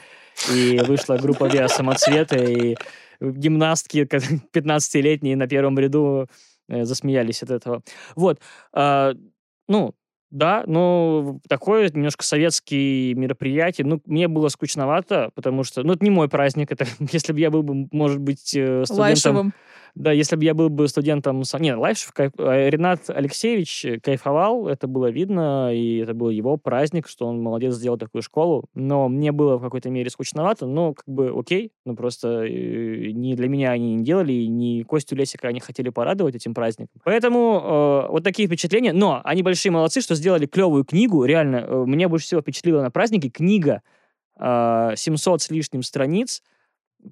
[0.53, 2.77] И вышла группа «Виа Самоцветы», и
[3.19, 4.07] гимнастки
[4.53, 6.27] 15-летние на первом ряду
[6.69, 7.83] э, засмеялись от этого.
[8.15, 8.39] Вот.
[8.73, 9.13] Э,
[9.67, 9.95] ну,
[10.31, 13.85] да, ну, такое немножко советские мероприятие.
[13.85, 16.71] Ну, мне было скучновато, потому что, ну, это не мой праздник.
[16.71, 18.97] Это если бы я был бы, может быть, э, студентом...
[18.97, 19.53] Лайшевым.
[19.95, 21.43] Да, если бы я был бы студентом...
[21.59, 21.75] Не,
[22.13, 22.31] кайф...
[22.37, 27.75] А, Ренат Алексеевич кайфовал, это было видно, и это был его праздник, что он молодец
[27.75, 28.65] сделал такую школу.
[28.73, 33.35] Но мне было в какой-то мере скучновато, но как бы окей, ну просто э, не
[33.35, 37.01] для меня они не делали, и не Костю Лесика они хотели порадовать этим праздником.
[37.03, 37.61] Поэтому
[38.07, 38.93] э, вот такие впечатления.
[38.93, 41.23] Но они большие молодцы, что сделали клевую книгу.
[41.25, 43.81] Реально, э, меня больше всего впечатлила на празднике книга
[44.39, 46.41] э, 700 с лишним страниц,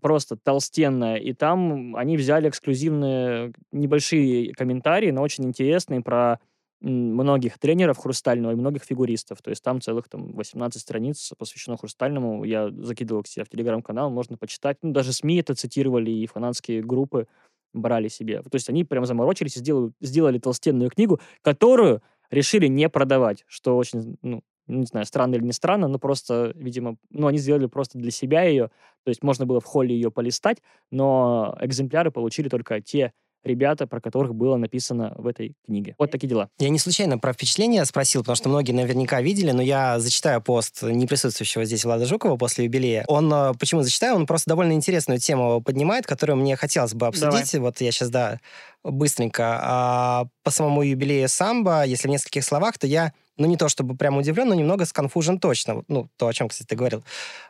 [0.02, 6.40] просто толстенная, и там они взяли эксклюзивные небольшие комментарии, но очень интересные про
[6.82, 9.42] многих тренеров хрустального и многих фигуристов.
[9.42, 12.44] То есть там целых там 18 страниц посвящено хрустальному.
[12.46, 14.78] Я закидывал к себе в телеграм-канал, можно почитать.
[14.82, 17.28] Ну, даже СМИ это цитировали, и фанатские группы
[17.74, 18.42] брали себе.
[18.42, 23.76] То есть они прям заморочились и сделали, сделали толстенную книгу, которую решили не продавать, что
[23.78, 24.42] очень ну,
[24.78, 28.44] не знаю, странно или не странно, но просто, видимо, ну, они сделали просто для себя
[28.44, 28.68] ее,
[29.04, 30.58] то есть можно было в холле ее полистать,
[30.92, 35.96] но экземпляры получили только те ребята, про которых было написано в этой книге.
[35.98, 36.50] Вот такие дела.
[36.60, 40.84] Я не случайно про впечатления спросил, потому что многие наверняка видели, но я зачитаю пост
[40.84, 43.06] не присутствующего здесь Влада Жукова после юбилея.
[43.08, 47.52] Он, э, почему зачитаю, он просто довольно интересную тему поднимает, которую мне хотелось бы обсудить.
[47.52, 47.70] Давай.
[47.70, 48.40] Вот я сейчас, да,
[48.84, 49.60] быстренько.
[49.62, 53.96] А, по самому юбилею самбо, если в нескольких словах, то я ну, не то чтобы
[53.96, 55.84] прям удивлен, но немного сконфужен точно.
[55.88, 57.04] Ну, то, о чем, кстати, ты говорил.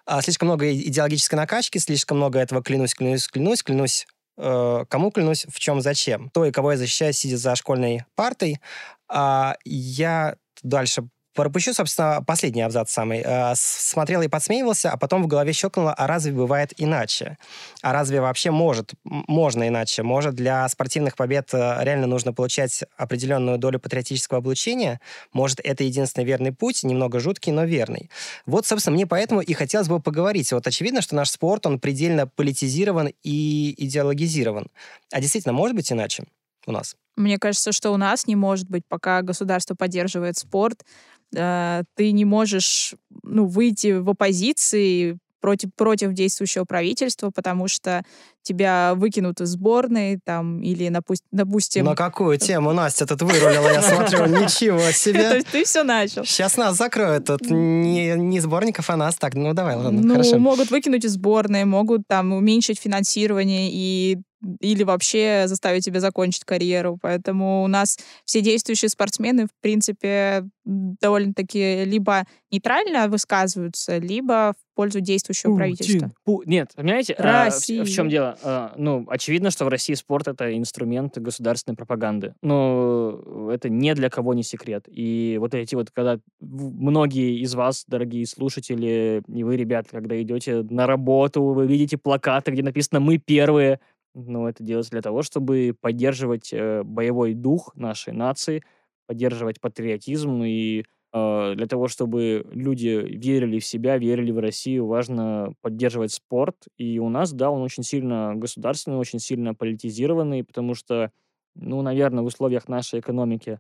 [0.06, 4.08] А, слишком много идеологической накачки, слишком много этого клянусь, клянусь, клянусь, клянусь,
[4.40, 6.30] э, кому клянусь, в чем, зачем.
[6.30, 8.60] То, и кого я защищаю, сидя за школьной партой.
[9.08, 11.04] А, я дальше
[11.40, 13.22] Пропущу, собственно, последний абзац самый.
[13.24, 17.38] Э, смотрел и подсмеивался, а потом в голове щелкнуло, а разве бывает иначе?
[17.82, 20.04] А разве вообще может, можно иначе?
[20.04, 25.00] Может, для спортивных побед э, реально нужно получать определенную долю патриотического облучения?
[25.32, 28.10] Может, это единственный верный путь, немного жуткий, но верный?
[28.46, 30.52] Вот, собственно, мне поэтому и хотелось бы поговорить.
[30.52, 34.68] Вот очевидно, что наш спорт, он предельно политизирован и идеологизирован.
[35.14, 36.26] А действительно, может быть иначе
[36.68, 36.98] у нас?
[37.16, 40.86] Мне кажется, что у нас не может быть, пока государство поддерживает спорт,
[41.36, 48.04] э, ты не можешь ну, выйти в оппозиции против, против действующего правительства, потому что
[48.42, 50.92] тебя выкинут из сборной, там, или,
[51.32, 51.86] допустим...
[51.86, 55.30] На какую тему Настя тут вырулила, я смотрю, ничего себе.
[55.30, 56.26] То есть ты все начал.
[56.26, 59.16] Сейчас нас закроют, тут не, не сборников, а нас.
[59.16, 60.40] Так, ну давай, ладно, ну, хорошо.
[60.40, 64.20] могут выкинуть из сборной, могут там уменьшить финансирование и
[64.60, 66.98] или вообще заставить тебя закончить карьеру.
[67.02, 75.02] Поэтому у нас все действующие спортсмены, в принципе, довольно-таки либо нейтрально высказываются, либо в пользу
[75.02, 75.58] действующего Путин.
[75.58, 76.12] правительства.
[76.26, 78.38] Пу- Нет, понимаете, а, в, в чем дело?
[78.44, 82.34] А, ну, очевидно, что в России спорт— это инструмент государственной пропаганды.
[82.42, 84.86] Но это не для кого не секрет.
[84.88, 90.64] И вот эти вот, когда многие из вас, дорогие слушатели, и вы, ребята, когда идете
[90.70, 93.80] на работу, вы видите плакаты, где написано «Мы первые»,
[94.28, 98.64] но это делается для того, чтобы поддерживать э, боевой дух нашей нации,
[99.08, 105.54] поддерживать патриотизм и э, для того, чтобы люди верили в себя, верили в Россию, важно
[105.62, 106.56] поддерживать спорт.
[106.78, 111.12] И у нас, да, он очень сильно государственный, очень сильно политизированный, потому что,
[111.56, 113.60] ну, наверное, в условиях нашей экономики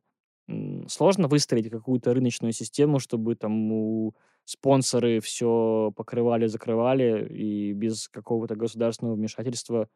[0.87, 8.55] сложно выстроить какую-то рыночную систему, чтобы там у спонсоры все покрывали, закрывали, и без какого-то
[8.55, 9.87] государственного вмешательства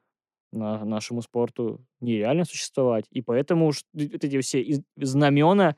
[0.53, 3.05] на нашему спорту нереально существовать.
[3.11, 5.75] И поэтому уж эти все знамена,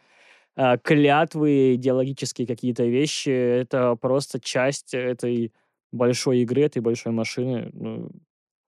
[0.56, 5.52] а, клятвы, идеологические какие-то вещи, это просто часть этой
[5.92, 7.70] большой игры, этой большой машины.
[7.74, 8.12] Ну,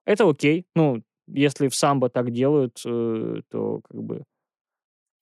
[0.06, 0.66] это окей.
[0.76, 4.24] Ну, если в самбо так делают, э, то как бы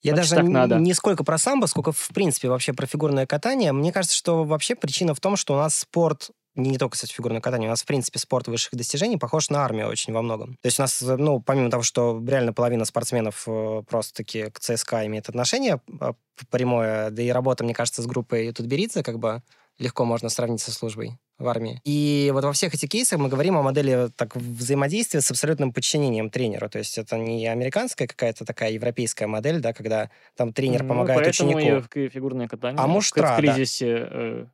[0.04, 0.76] я даже так надо.
[0.78, 3.72] не сколько про самбо, сколько в принципе вообще про фигурное катание.
[3.72, 7.42] Мне кажется, что вообще причина в том, что у нас спорт не только, кстати, фигурное
[7.42, 10.56] катание, у нас, в принципе, спорт высших достижений похож на армию очень во многом.
[10.62, 15.06] То есть у нас, ну, помимо того, что реально половина спортсменов э, просто-таки к ЦСКА
[15.06, 16.14] имеет отношение а,
[16.50, 19.42] прямое, да и работа, мне кажется, с группой Тутберидзе как бы
[19.78, 21.82] легко можно сравнить со службой в армии.
[21.84, 26.30] И вот во всех этих кейсах мы говорим о модели так, взаимодействия с абсолютным подчинением
[26.30, 26.70] тренеру.
[26.70, 31.28] То есть это не американская какая-то такая европейская модель, да, когда там тренер ну, помогает
[31.28, 32.00] ученику.
[32.00, 34.08] И фигурное катание а муштра, в кризисе да.
[34.12, 34.46] э,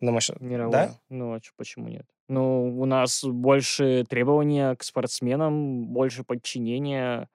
[0.00, 0.70] Думаешь, Мировое.
[0.72, 0.94] да?
[1.08, 2.06] Ну, а чё, почему нет?
[2.28, 7.28] Ну, у нас больше требования к спортсменам, больше подчинения,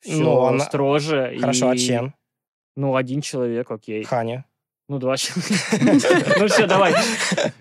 [0.00, 0.64] все ну, она...
[0.64, 1.36] строже.
[1.40, 1.76] Хорошо, а и...
[1.76, 2.14] а чем?
[2.76, 4.04] Ну, один человек, окей.
[4.04, 4.44] Ханя.
[4.88, 6.36] Ну, два человека.
[6.38, 6.94] Ну, все, давай.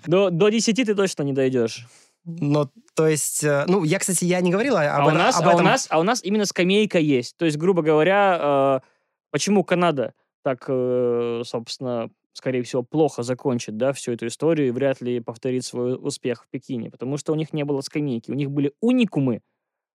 [0.06, 1.88] До десяти ты точно не дойдешь.
[2.26, 5.48] Ну, то есть, э, ну, я, кстати, я не говорила об, а у нас, об
[5.48, 5.60] этом.
[5.60, 7.36] А у, нас, а у нас именно скамейка есть.
[7.36, 8.88] То есть, грубо говоря, э,
[9.30, 15.02] почему Канада так, э, собственно, скорее всего, плохо закончит, да, всю эту историю и вряд
[15.02, 18.52] ли повторит свой успех в Пекине, потому что у них не было скамейки, у них
[18.52, 19.42] были уникумы,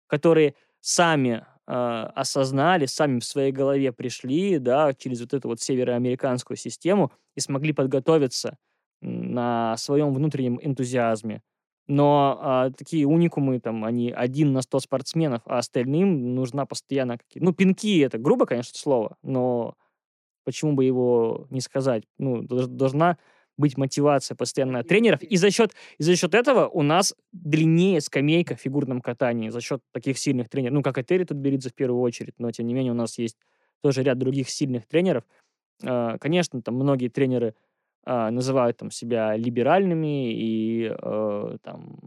[0.07, 6.57] которые сами э, осознали, сами в своей голове пришли, да, через вот эту вот североамериканскую
[6.57, 8.57] систему и смогли подготовиться
[9.01, 11.43] на своем внутреннем энтузиазме.
[11.89, 17.19] Но а, такие уникумы, там, они один на сто спортсменов, а остальным нужна постоянно...
[17.37, 19.75] Ну, пинки— это грубо, конечно, слово, но
[20.47, 22.05] почему бы его не сказать?
[22.17, 23.19] Ну, должна
[23.59, 25.23] быть мотивация постоянная тренеров.
[25.23, 29.61] И за счет, и за счет этого у нас длиннее скамейка в фигурном катании, за
[29.61, 30.75] счет таких сильных тренеров.
[30.75, 33.37] Ну, как Этери тут берется в первую очередь, но тем не менее у нас есть
[33.83, 35.25] тоже ряд других сильных тренеров.
[35.83, 37.55] А, конечно, там многие тренеры
[38.05, 41.99] а, называют там себя либеральными и э, там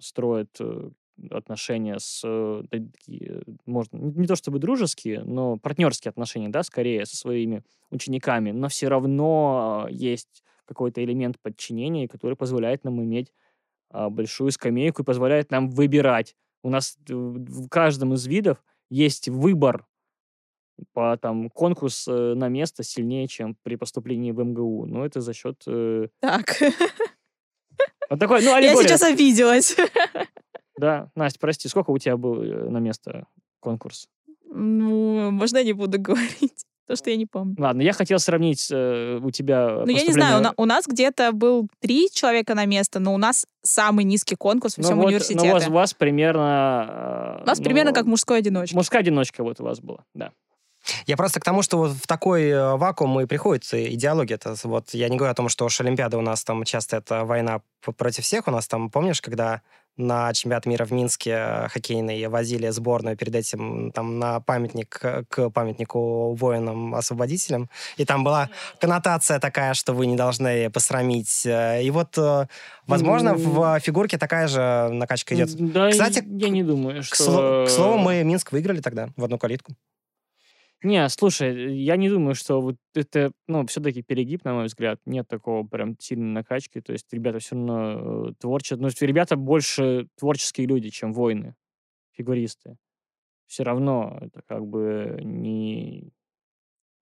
[0.00, 0.90] строят э,
[1.30, 7.16] отношения с э, такие, можно, не то чтобы дружеские, но партнерские отношения, да, скорее со
[7.16, 13.32] своими учениками, но все равно есть какой-то элемент подчинения, который позволяет нам иметь
[13.90, 16.36] а, большую скамейку и позволяет нам выбирать.
[16.62, 19.86] У нас в каждом из видов есть выбор
[20.92, 24.86] по там конкурс э, на место сильнее, чем при поступлении в МГУ.
[24.86, 25.62] Но это за счет...
[25.66, 26.08] Э...
[26.20, 26.60] Так.
[28.10, 29.76] Вот такой, ну, Я сейчас обиделась.
[30.78, 33.26] Да, Настя, прости, сколько у тебя был э, на место
[33.60, 34.08] конкурс?
[34.44, 36.64] Ну, можно я не буду говорить?
[36.86, 37.56] То, что я не помню.
[37.58, 40.86] Ладно, я хотел сравнить э, у тебя Ну, я не знаю, у, на, у нас
[40.86, 44.98] где-то был три человека на место, но у нас самый низкий конкурс в ну всем
[44.98, 45.46] вот, университете.
[45.46, 47.38] Ну, у вас, у вас примерно...
[47.40, 48.76] Э, у нас ну, примерно как мужской одиночка.
[48.76, 50.30] Мужская одиночка вот у вас была, да.
[51.06, 54.36] Я просто к тому, что вот в такой э, вакуум и приходит идеология.
[54.36, 54.56] -то.
[54.68, 57.62] Вот я не говорю о том, что уж Олимпиада у нас там часто это война
[57.96, 58.46] против всех.
[58.46, 59.62] У нас там, помнишь, когда
[59.96, 64.88] на чемпионат мира в Минске э, хоккейный возили сборную перед этим там на памятник
[65.28, 67.70] к памятнику воинам-освободителям.
[67.96, 71.46] И там была коннотация такая, что вы не должны посрамить.
[71.46, 72.46] Э, и вот, э,
[72.86, 75.50] возможно, в фигурке такая же накачка идет.
[75.72, 77.64] Да, Кстати, я не думаю, что...
[77.66, 79.72] К, слову, мы Минск выиграли тогда в одну калитку.
[80.82, 85.00] Не, слушай, я не думаю, что вот это, ну, все-таки перегиб, на мой взгляд.
[85.06, 86.80] Нет такого прям сильной накачки.
[86.80, 88.78] То есть ребята все равно э, творческие.
[88.80, 91.54] Ну, ребята больше творческие люди, чем воины,
[92.12, 92.76] фигуристы.
[93.46, 96.12] Все равно это как бы не,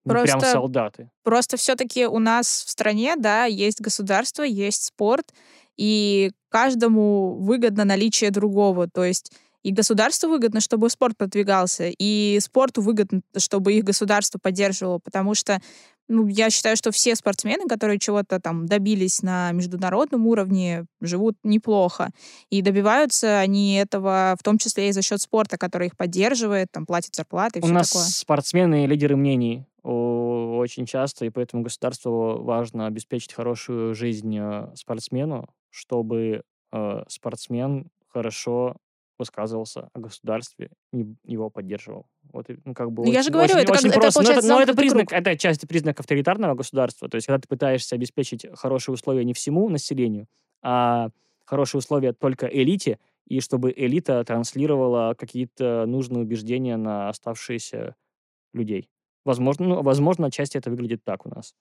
[0.05, 1.09] не прям Просто, солдаты.
[1.23, 5.33] просто все-таки у нас в стране, да, есть государство, есть спорт,
[5.77, 8.87] и каждому выгодно наличие другого.
[8.87, 9.31] То есть
[9.65, 15.59] и государству выгодно, чтобы спорт продвигался, и спорту выгодно, чтобы их государство поддерживало, потому что
[16.07, 22.11] ну, я считаю, что все спортсмены, которые чего-то там добились на международном уровне, живут неплохо.
[22.51, 26.85] И добиваются они этого в том числе и за счет спорта, который их поддерживает, там
[26.85, 28.05] платит зарплаты и У все нас такое.
[28.05, 36.43] спортсмены лидеры мнений очень часто, и поэтому государству важно обеспечить хорошую жизнь э, спортсмену, чтобы
[36.71, 38.77] э, спортсмен хорошо
[39.17, 42.07] высказывался о государстве, и его поддерживал.
[42.33, 44.19] Вот, ну, как бы Ну, я очень, же говорю, очень, это как- очень это просто.
[44.19, 45.19] Но получается но это признак, круг.
[45.21, 47.07] это часть признак авторитарного государства.
[47.09, 50.27] То есть, когда ты пытаешься обеспечить хорошие условия не всему населению,
[50.61, 51.09] а
[51.45, 57.95] хорошие условия только элите, и чтобы элита транслировала какие-то нужные убеждения на оставшиеся
[58.53, 58.89] людей.
[59.23, 61.55] Возможно, ну, возможно, отчасти это выглядит так у нас.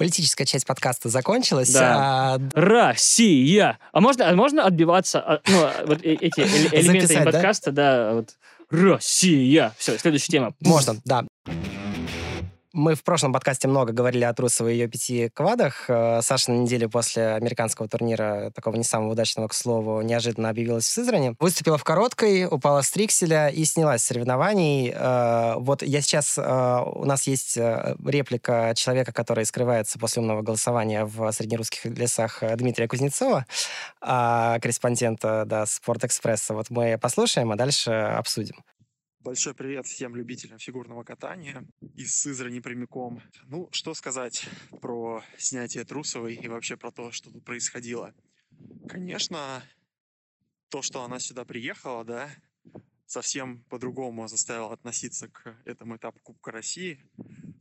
[0.00, 1.70] Политическая часть подкаста закончилась.
[1.74, 2.36] Да.
[2.36, 3.78] а, Россия!
[3.92, 7.30] А можно, а можно отбиваться от, ну, вот э- эти эле- элементы Записать, да?
[7.32, 8.30] подкаста, да, вот
[8.70, 9.74] Россия!
[9.76, 10.54] Все, следующая тема.
[10.60, 11.26] Можно, да.
[12.72, 15.86] Мы в прошлом подкасте много говорили о Трусовой и ее пяти квадах.
[15.88, 20.84] Э, Саша на неделе после американского турнира, такого не самого удачного, к слову, неожиданно объявилась
[20.84, 21.34] в Сызрани.
[21.40, 24.92] Выступила в короткой, упала с трикселя и снялась с соревнований.
[24.94, 26.38] Э, Вот я сейчас...
[26.38, 32.86] э, У нас есть реплика человека, который скрывается после умного голосования в среднерусских лесах Дмитрия
[32.86, 33.46] Кузнецова,
[34.00, 36.54] корреспондента да, Спортэкспресса.
[36.54, 38.56] Вот мы послушаем, а дальше обсудим.
[39.22, 43.20] Большой привет всем любителям фигурного катания из Сызрани прямиком.
[43.44, 44.48] Ну, что сказать
[44.80, 48.14] про снятие Трусовой и вообще про то, что тут происходило.
[48.88, 49.62] Конечно,
[50.70, 52.30] то, что она сюда приехала, да,
[53.04, 57.04] совсем по-другому заставило относиться к этому этапу Кубка России,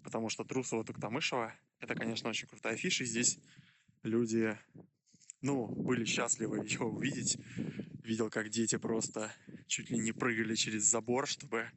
[0.02, 3.38] потому что Трусова Туктамышева— это, конечно, очень крутая фиша, и здесь
[4.04, 4.58] люди,
[5.42, 7.38] ну, были счастливы ее увидеть.
[8.02, 9.30] Видел, как дети просто
[9.70, 11.72] чуть ли не прыгали через забор, чтобы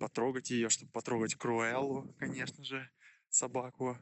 [0.00, 2.90] потрогать ее, чтобы потрогать Круэллу, конечно же,
[3.28, 3.98] собаку.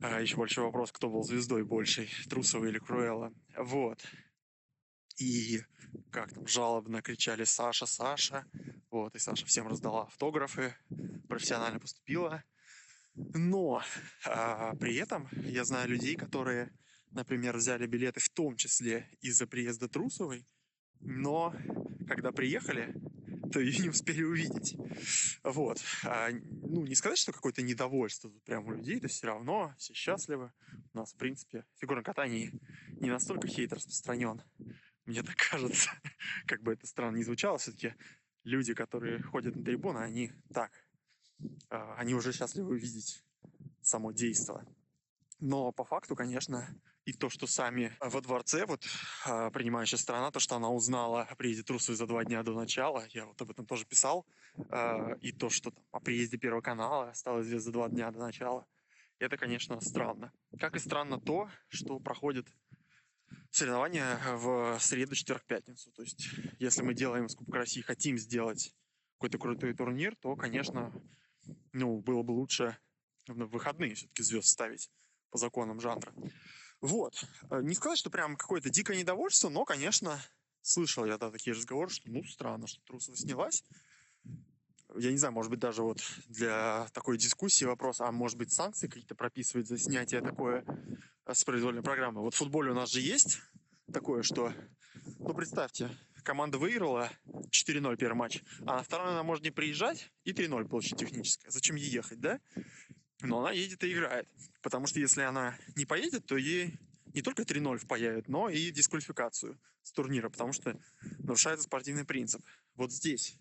[0.00, 3.32] А еще большой вопрос, кто был звездой большей, Трусова или Круэлла.
[3.56, 4.04] Вот.
[5.18, 5.60] И
[6.10, 8.44] как там жалобно кричали «Саша, Саша!»
[8.90, 10.74] Вот, и Саша всем раздала автографы,
[11.28, 12.42] профессионально поступила.
[13.14, 13.82] Но
[14.26, 16.72] а, при этом я знаю людей, которые,
[17.10, 20.46] например, взяли билеты в том числе из-за приезда Трусовой,
[21.00, 21.54] но
[22.06, 22.94] когда приехали,
[23.52, 24.76] то ее не успели увидеть.
[25.42, 25.78] Вот.
[26.04, 29.94] А, ну, не сказать, что какое-то недовольство тут прямо у людей, то все равно все
[29.94, 30.52] счастливы.
[30.92, 32.52] У нас, в принципе, в фигурном катании
[33.00, 34.42] не настолько хейт распространен.
[35.04, 35.90] Мне так кажется,
[36.46, 37.94] как бы это странно не звучало, все-таки
[38.44, 40.70] люди, которые ходят на трибуны, они так,
[41.68, 43.24] а, они уже счастливы видеть
[43.80, 44.64] само действо.
[45.40, 46.68] Но по факту, конечно,
[47.04, 48.84] и то, что сами во дворце, вот
[49.26, 53.04] а, принимающая страна, то, что она узнала о приезде Трусовой за два дня до начала,
[53.10, 54.26] я вот об этом тоже писал,
[54.70, 58.20] а, и то, что там, о приезде Первого канала стало известно за два дня до
[58.20, 58.66] начала,
[59.18, 60.32] это, конечно, странно.
[60.58, 62.48] Как и странно то, что проходит
[63.50, 65.90] соревнования в среду, четверг, пятницу.
[65.92, 66.28] То есть,
[66.58, 68.74] если мы делаем из Кубка России, хотим сделать
[69.14, 70.92] какой-то крутой турнир, то, конечно,
[71.72, 72.76] ну, было бы лучше
[73.28, 74.90] в выходные все-таки звезд ставить
[75.30, 76.12] по законам жанра.
[76.82, 77.24] Вот.
[77.48, 80.20] Э, Не сказать, что прям какое-то дикое недовольство, но, конечно,
[80.60, 83.64] слышал я да, такие разговоры, что ну странно, что Трусова снялась.
[84.96, 88.88] Я не знаю, может быть, даже вот для такой дискуссии вопрос, а может быть, санкции
[88.88, 90.64] какие-то прописывать за снятие такое
[91.24, 92.20] э, с произвольной программы.
[92.20, 93.40] Вот в футболе у нас же есть
[93.90, 94.52] такое, что,
[95.20, 95.88] ну, представьте,
[96.24, 97.10] команда выиграла
[97.50, 101.50] 4-0 первый матч, а на второй она может не приезжать и 3-0 получить техническое.
[101.50, 102.40] Зачем ей ехать, да?
[103.22, 104.28] Но она едет и играет.
[104.62, 106.78] Потому что если она не поедет, то ей
[107.14, 110.78] не только 3-0 впаяют, но и дисквалификацию с турнира, потому что
[111.18, 112.42] нарушается спортивный принцип.
[112.74, 113.36] Вот здесь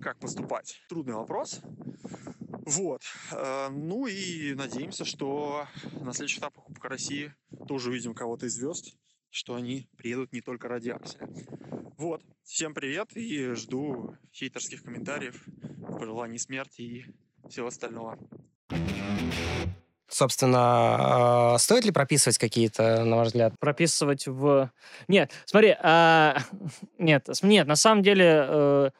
[0.00, 0.80] как поступать?
[0.88, 1.60] Трудный вопрос.
[2.66, 3.02] Вот.
[3.32, 5.66] Э, Ну и надеемся, что
[6.00, 7.34] на следующий этап Кубка России
[7.68, 8.96] тоже увидим кого-то из звезд,
[9.30, 11.28] что они приедут не только ради Акселя.
[11.98, 12.22] Вот.
[12.42, 15.44] Всем привет и жду хейтерских комментариев,
[15.98, 17.06] пожеланий смерти и
[17.48, 18.18] всего остального.
[20.14, 24.70] Собственно, э, стоит ли прописывать какие-то, на ваш взгляд, прописывать в...
[25.08, 26.38] Нет, смотри, а,
[26.98, 28.90] нет, нет, на самом деле э,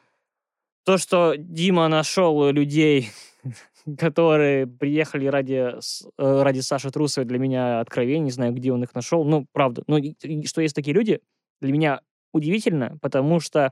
[0.83, 3.11] то, что Дима нашел людей,
[3.97, 5.75] которые приехали ради,
[6.17, 9.23] э, ради Саши Трусовой, для меня откровение, не знаю, где он их нашел.
[9.23, 9.83] Ну, правда.
[9.87, 9.97] Ну,
[10.45, 11.21] что есть такие люди,
[11.61, 12.01] для меня
[12.33, 13.71] удивительно, потому что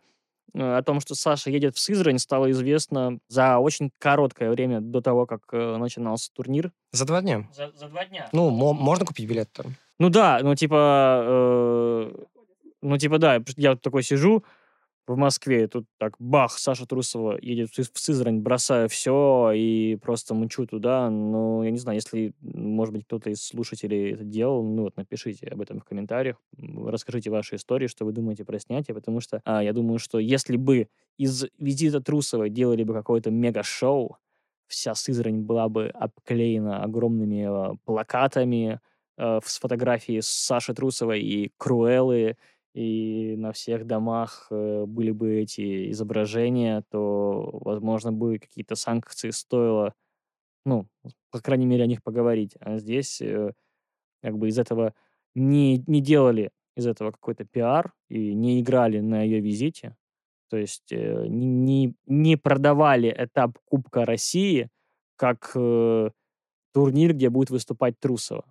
[0.54, 5.26] о том, что Саша едет в Сызрань, стало известно за очень короткое время до того,
[5.26, 6.72] как э, начинался турнир.
[6.92, 7.48] За два дня.
[7.54, 8.30] За, за два дня.
[8.32, 9.76] Ну, можно купить билет там.
[10.00, 12.24] Ну да, ну типа, э,
[12.82, 14.44] ну типа да, я такой сижу,
[15.08, 20.34] в Москве, и тут так бах, Саша Трусова едет в Сызрань, бросая все и просто
[20.34, 21.10] мчу туда.
[21.10, 25.48] Ну, я не знаю, если, может быть, кто-то из слушателей это делал, ну вот напишите
[25.48, 29.64] об этом в комментариях, расскажите ваши истории, что вы думаете про снятие, потому что а,
[29.64, 30.88] я думаю, что если бы
[31.18, 34.18] из визита Трусова делали бы какое-то мега-шоу,
[34.68, 38.80] вся Сызрань была бы обклеена огромными э, плакатами
[39.18, 42.38] э, с фотографией Саши Трусовой и Круэллы,
[42.74, 49.94] и на всех домах э, были бы эти изображения, то, возможно, бы какие-то санкции стоило,
[50.66, 50.88] ну,
[51.32, 52.56] по крайней мере, о них поговорить.
[52.60, 53.54] А здесь э,
[54.22, 54.94] как бы из этого
[55.36, 59.96] не, не делали из этого какой-то пиар и не играли на ее визите.
[60.50, 64.70] То есть э, не, не продавали этап Кубка России
[65.16, 66.10] как э,
[66.74, 68.46] турнир, где будет выступать Трусова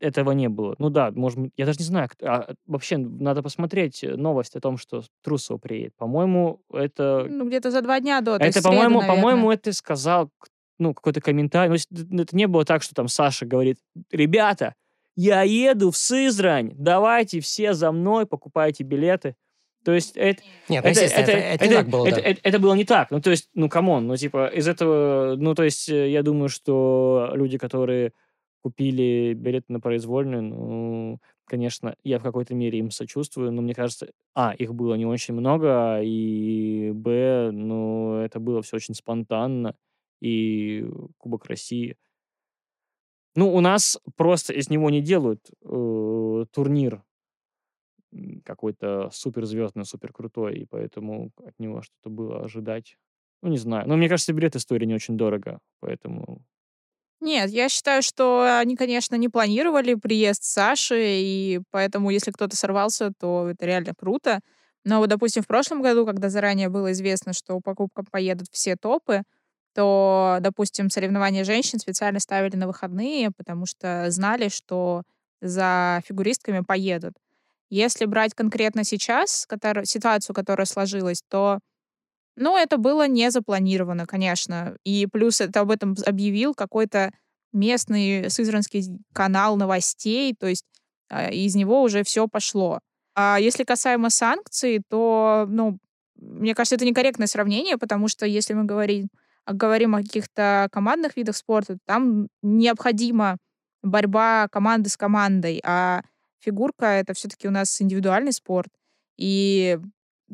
[0.00, 0.74] этого не было.
[0.78, 4.60] Ну да, может быть, я даже не знаю, а, вообще надо посмотреть э, новость о
[4.60, 5.94] том, что Трусова приедет.
[5.96, 7.26] По-моему, это...
[7.28, 8.36] Ну, где-то за два дня до.
[8.36, 10.30] Это, по-моему, по-моему, это сказал,
[10.78, 11.78] ну, какой-то комментарий.
[11.90, 13.78] Ну, это не было так, что там Саша говорит,
[14.10, 14.74] ребята,
[15.16, 19.34] я еду в Сызрань, давайте все за мной, покупайте билеты.
[19.84, 20.42] То есть это...
[20.68, 22.22] Нет, это, это, это, это, это, так было, это, да.
[22.22, 23.10] это, это было не так.
[23.10, 25.34] Ну, то есть, ну, come on, ну, типа, из этого...
[25.36, 28.12] Ну, то есть, э, я думаю, что люди, которые
[28.62, 34.10] купили билеты на произвольную, ну, конечно, я в какой-то мере им сочувствую, но мне кажется,
[34.34, 39.74] а, их было не очень много, и, б, ну, это было все очень спонтанно,
[40.20, 40.86] и
[41.18, 41.96] Кубок России.
[43.34, 47.02] Ну, у нас просто из него не делают э, турнир
[48.44, 52.96] какой-то суперзвездный, супер крутой, и поэтому от него что-то было ожидать.
[53.42, 53.88] Ну, не знаю.
[53.88, 56.44] Но мне кажется, билеты стоили не очень дорого, поэтому
[57.22, 63.12] нет, я считаю, что они, конечно, не планировали приезд Саши, и поэтому, если кто-то сорвался,
[63.18, 64.40] то это реально круто.
[64.84, 68.76] Но вот, допустим, в прошлом году, когда заранее было известно, что по покупкам поедут все
[68.76, 69.22] топы,
[69.74, 75.02] то, допустим, соревнования женщин специально ставили на выходные, потому что знали, что
[75.40, 77.14] за фигуристками поедут.
[77.70, 81.58] Если брать конкретно сейчас который, ситуацию, которая сложилась, то
[82.36, 84.76] ну, это было не запланировано, конечно.
[84.84, 87.12] И плюс это об этом объявил какой-то
[87.52, 90.64] местный сызранский канал новостей, то есть
[91.10, 92.80] а, из него уже все пошло.
[93.14, 95.78] А если касаемо санкций, то, ну,
[96.16, 99.08] мне кажется, это некорректное сравнение, потому что если мы говорим,
[99.46, 103.36] говорим о каких-то командных видах спорта, там необходима
[103.82, 106.02] борьба команды с командой, а
[106.38, 108.70] фигурка— это все-таки у нас индивидуальный спорт.
[109.18, 109.78] И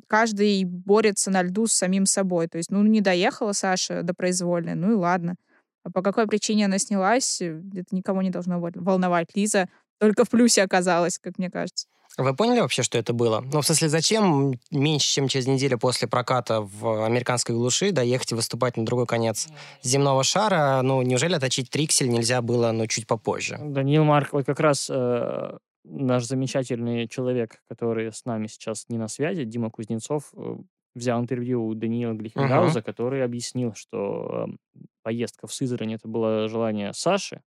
[0.07, 2.49] каждый борется на льду с самим собой.
[2.49, 5.37] То есть, ну, не доехала Саша до произвольной, ну и ладно.
[5.85, 9.29] А по какой причине она снялась, э, это никого не должно волновать.
[9.35, 9.69] Лиза
[9.99, 11.87] только в плюсе оказалась, как мне кажется.
[12.17, 13.45] Вы поняли вообще, что это было?
[13.53, 18.35] Ну, в смысле, зачем меньше, чем через неделю после проката в американской глуши доехать и
[18.35, 19.47] выступать на другой конец
[19.85, 20.81] земного шара?
[20.83, 23.59] Ну, неужели отточить триксель нельзя было, ну, чуть попозже?
[23.61, 25.59] Даниил Марк вот как раз э,
[25.89, 30.57] наш замечательный человек, который с нами сейчас не на связи, Дима Кузнецов, э,
[30.95, 32.83] взял интервью у Даниила Глихенгауза, uh-huh.
[32.83, 37.43] который объяснил, что э, поездка в Сызрань это было желание Саши,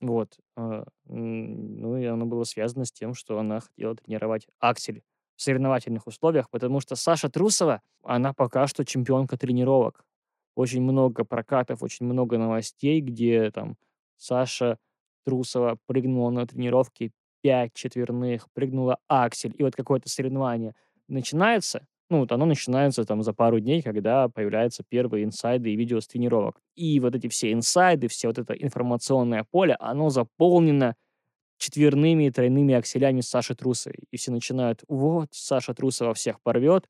[0.00, 5.02] вот, э, ну и оно было связано с тем, что она хотела тренировать аксель
[5.36, 10.04] в соревновательных условиях, потому что Саша Трусова, она пока что чемпионка тренировок.
[10.54, 13.76] Очень много прокатов, очень много новостей, где там
[14.16, 14.76] Саша
[15.24, 17.12] Трусова прыгнула на тренировке
[17.42, 20.74] 5 четверных, прыгнула аксель, и вот какое-то соревнование
[21.08, 26.00] начинается, ну, вот оно начинается там за пару дней, когда появляются первые инсайды и видео
[26.00, 26.60] с тренировок.
[26.74, 30.94] И вот эти все инсайды, все вот это информационное поле, оно заполнено
[31.58, 33.98] четверными и тройными акселями Саши Трусовой.
[34.10, 36.86] И все начинают, вот, Саша Трусова всех порвет.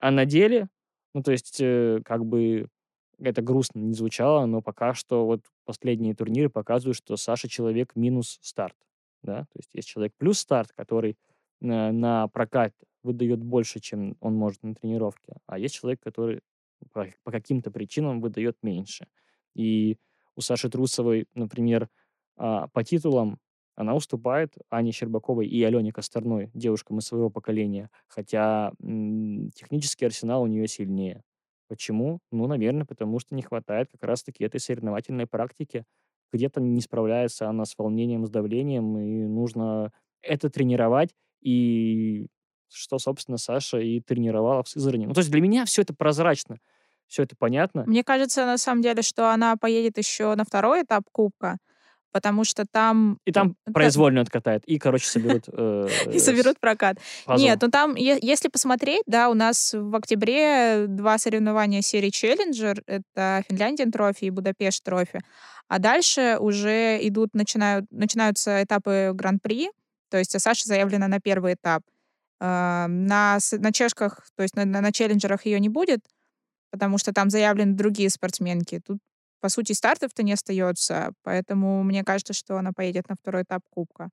[0.00, 0.68] А на деле,
[1.14, 2.68] ну, то есть, э, как бы
[3.20, 8.38] это грустно не звучало, но пока что вот последние турниры показывают, что Саша человек минус
[8.42, 8.74] старт
[9.24, 11.16] да, то есть есть человек плюс старт, который
[11.60, 12.72] на, прокат
[13.02, 16.40] выдает больше, чем он может на тренировке, а есть человек, который
[16.92, 19.06] по, каким-то причинам выдает меньше.
[19.54, 19.98] И
[20.36, 21.88] у Саши Трусовой, например,
[22.36, 23.38] а, по титулам
[23.76, 30.46] она уступает Ане Щербаковой и Алене Косторной, девушкам из своего поколения, хотя технический арсенал у
[30.46, 31.22] нее сильнее.
[31.66, 32.20] Почему?
[32.30, 35.84] Ну, наверное, потому что не хватает как раз-таки этой соревновательной практики.
[36.34, 41.10] Где-то не справляется она с волнением, с давлением, и нужно это тренировать.
[41.40, 42.26] И
[42.68, 45.06] что, собственно, Саша и тренировала в Сызрани.
[45.06, 46.58] Ну, то есть для меня все это прозрачно,
[47.06, 47.84] все это понятно.
[47.86, 51.58] Мне кажется, на самом деле, что она поедет еще на второй этап Кубка,
[52.14, 53.18] потому что там...
[53.24, 55.46] И там произвольно откатает, и, короче, соберут...
[55.52, 56.98] э, и соберут прокат.
[57.26, 63.42] Нет, ну там, если посмотреть, да, у нас в октябре два соревнования серии Челленджер, это
[63.48, 65.22] Финляндия трофи и Будапешт трофи,
[65.66, 69.70] а дальше уже идут, начинают, начинаются этапы Гран-при,
[70.08, 71.82] то есть Саша заявлена на первый этап.
[72.38, 76.04] А, На, на чешках, то есть на, на, на челленджерах ее не будет,
[76.70, 78.80] потому что там заявлены другие спортсменки.
[78.86, 78.98] Тут,
[79.44, 84.08] по сути, стартов-то не остается, поэтому мне кажется, что она поедет на второй этап Кубка.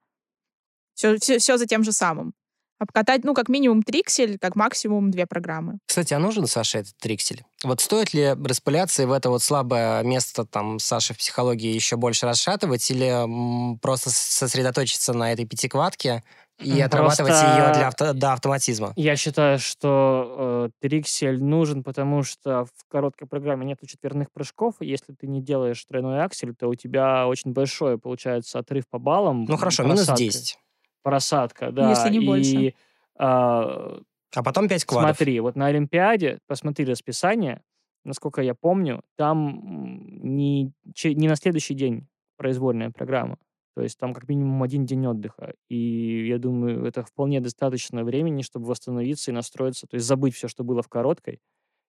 [0.93, 2.34] Все, все, все за тем же самым.
[2.79, 5.77] Обкатать, ну, как минимум триксель, как максимум две программы.
[5.86, 7.45] Кстати, а нужен Саше этот триксель?
[7.63, 11.95] Вот стоит ли распыляться и в это вот слабое место там Саши в психологии еще
[11.95, 16.25] больше расшатывать или просто сосредоточиться на этой пятиквадке
[16.62, 18.93] и М, отрабатывать просто- ее для авто- до автоматизма?
[18.95, 24.76] Я считаю, что э, триксель нужен, потому что в короткой программе нету четверных прыжков.
[24.80, 28.99] и Если ты не делаешь тройной аксель, то у тебя очень большой получается отрыв по
[28.99, 29.45] баллам.
[29.45, 30.26] Ну хорошо, м, минус просадкой.
[30.28, 30.57] 10.
[31.03, 31.89] Просадка, да.
[31.89, 32.74] Если не и, больше.
[33.18, 33.99] а,
[34.36, 35.18] А потом 5 квадов.
[35.18, 37.62] Смотри, вот на Олимпиаде, посмотри расписание,
[38.05, 39.59] насколько я помню, там
[40.24, 40.72] не,
[41.03, 42.07] не на следующий день
[42.38, 43.38] произвольная программа.
[43.76, 45.53] То есть там как минимум один день отдыха.
[45.69, 50.47] И я думаю, это вполне достаточно времени, чтобы восстановиться и настроиться, то есть забыть все,
[50.47, 51.39] что было в короткой,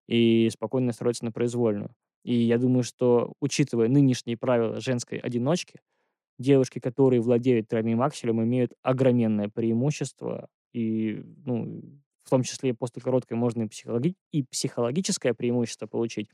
[0.09, 1.95] и спокойно настроиться на произвольную.
[2.25, 5.81] И я думаю, что, учитывая нынешние правила женской одиночки,
[6.39, 10.49] девушки, которые владеют тройным акселем, имеют огроменное преимущество.
[10.73, 11.83] И, ну,
[12.25, 16.29] в том числе после короткой можно и, психологи- и психологическое преимущество получить.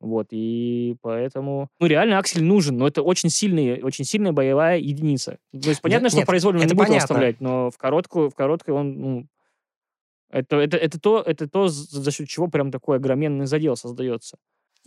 [0.00, 1.68] Вот, и поэтому...
[1.80, 5.38] Ну, реально аксель нужен, но это очень, сильный, очень сильная боевая единица.
[5.52, 9.00] То есть понятно, что нет, произвольно не будет оставлять, но в короткую, в короткой он,
[9.00, 9.26] ну,
[10.30, 14.36] это, это, это, то, это то, за счет чего прям такой огроменный задел создается.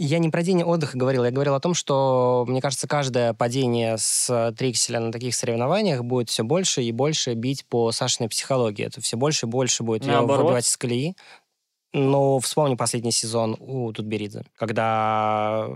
[0.02, 3.98] Я не про день отдыха говорил, я говорил о том, что, мне кажется, каждое падение
[3.98, 8.86] с трикселя на таких соревнованиях будет все больше и больше бить по Сашиной психологии.
[8.86, 10.46] Это все больше и больше будет ее Наоборот.
[10.46, 11.16] выбивать из колеи.
[11.92, 15.68] Но вспомни последний сезон у Тутберидзе, когда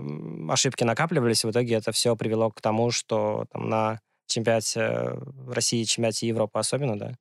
[0.48, 6.28] ошибки накапливались, в итоге это все привело к тому, что там, на чемпионате России, чемпионате
[6.28, 7.12] Европы особенно, да,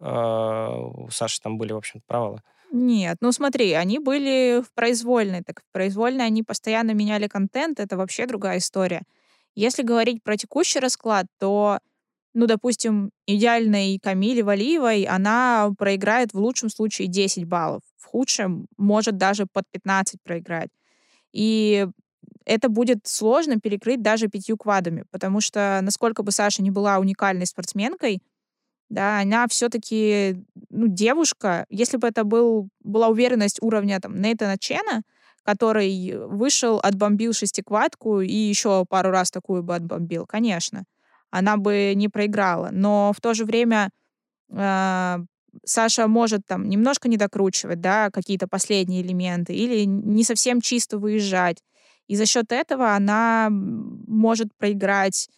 [0.00, 2.40] э, у Саши там были, в общем провалы.
[2.72, 7.96] Нет, ну смотри, они были в произвольной, так в произвольной они постоянно меняли контент, это
[7.96, 9.02] вообще другая история.
[9.54, 11.78] Если говорить про текущий расклад, то,
[12.36, 19.16] ну, допустим, идеальной Камиле Валиевой она проиграет в лучшем случае 10 баллов, в худшем может
[19.16, 20.68] даже под 15 проиграть.
[21.32, 21.86] И
[22.44, 27.46] это будет сложно перекрыть даже пятью квадами, потому что насколько бы Саша не была уникальной
[27.46, 28.22] спортсменкой,
[28.90, 35.04] да, она все-таки, ну, девушка, если бы это был, была уверенность уровня там Нейтана Чена,
[35.42, 40.84] который вышел, отбомбил шестиквадку и еще пару раз такую бы отбомбил, конечно,
[41.38, 42.70] она бы не проиграла.
[42.72, 43.90] Но в то же время
[44.52, 45.18] э,
[45.64, 51.58] Саша может там немножко не докручивать, да, какие-то последние элементы или не совсем чисто выезжать.
[52.08, 55.28] И за счет этого она может проиграть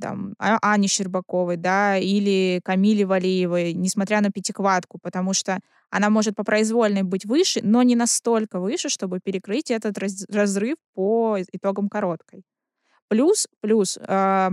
[0.00, 5.58] там, А- Ане Щербаковой, да, или Камиле Валиевой, несмотря на пятиквадку, потому что
[5.90, 10.76] она может по произвольной быть выше, но не настолько выше, чтобы перекрыть этот раз- разрыв
[10.94, 12.42] по итогам короткой.
[13.08, 14.50] Плюс, плюс, а,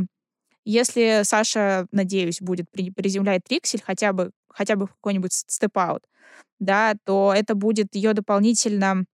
[0.71, 6.03] если Саша, надеюсь, будет при- приземлять триксель хотя бы, хотя бы какой-нибудь степ-аут,
[6.59, 9.05] да, то это будет ее дополнительно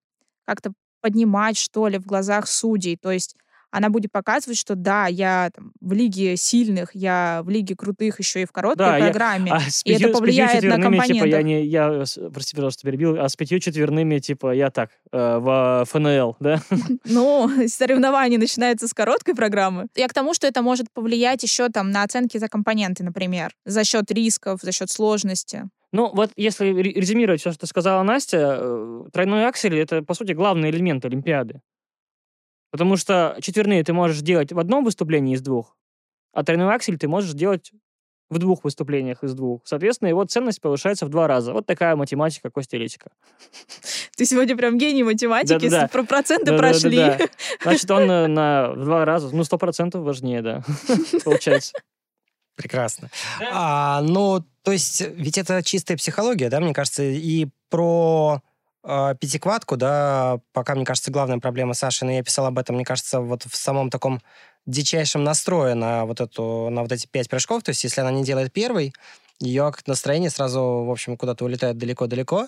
[0.45, 2.97] как-то поднимать, что ли, в глазах судей.
[2.97, 3.35] То есть
[3.75, 8.41] она будет показывать, что да, я там, в лиге сильных, я в лиге крутых еще
[8.41, 9.51] и в короткой Да, я- программе.
[9.51, 12.03] А с И это пятью, с пятью повлияет на четверными, типа, я не, я,
[12.33, 16.61] прости, пожалуйста, перебил, а с пятью четверными, типа, я так, э, в ФНЛ, да?
[17.05, 19.87] Ну, соревнования начинаются с короткой программы.
[19.95, 23.83] Я к тому, что это может повлиять еще там на оценки за компоненты, например, за
[23.83, 25.69] счет рисков, за счет сложности.
[25.91, 30.33] Ну, вот если ре- резюмировать все, что сказала Настя, э, тройной аксель— это, по сути,
[30.33, 31.61] главный элемент Олимпиады.
[32.75, 35.77] Потому что четверные ты можешь делать в одном выступлении из двух,
[36.33, 37.71] а тройной аксель ты можешь делать
[38.29, 39.61] в двух выступлениях из двух.
[39.63, 41.53] Соответственно, его ценность повышается в два раза.
[41.53, 43.11] Вот такая математика Костя Летика.
[44.17, 45.87] Ты сегодня прям гений математики, Да-да-да.
[45.87, 47.17] с- про проценты Да-да-да-да.
[47.17, 47.29] прошли.
[47.63, 50.63] Значит, он э, на в два раза, ну, сто процентов важнее, да,
[51.23, 51.71] получается.
[52.57, 53.09] Прекрасно.
[53.53, 58.41] А, ну, то есть, ведь это чистая психология, да, мне кажется, и про
[59.19, 63.19] пятиквадку, да, пока, мне кажется, главная проблема Саши, но я писал об этом, мне кажется,
[63.19, 64.21] вот в самом таком
[64.65, 67.63] дичайшем настрое на вот эту, на вот эти пять прыжков.
[67.63, 68.93] То есть, если она не делает первый,
[69.39, 72.47] ее настроение сразу, в общем, куда-то улетает далеко-далеко,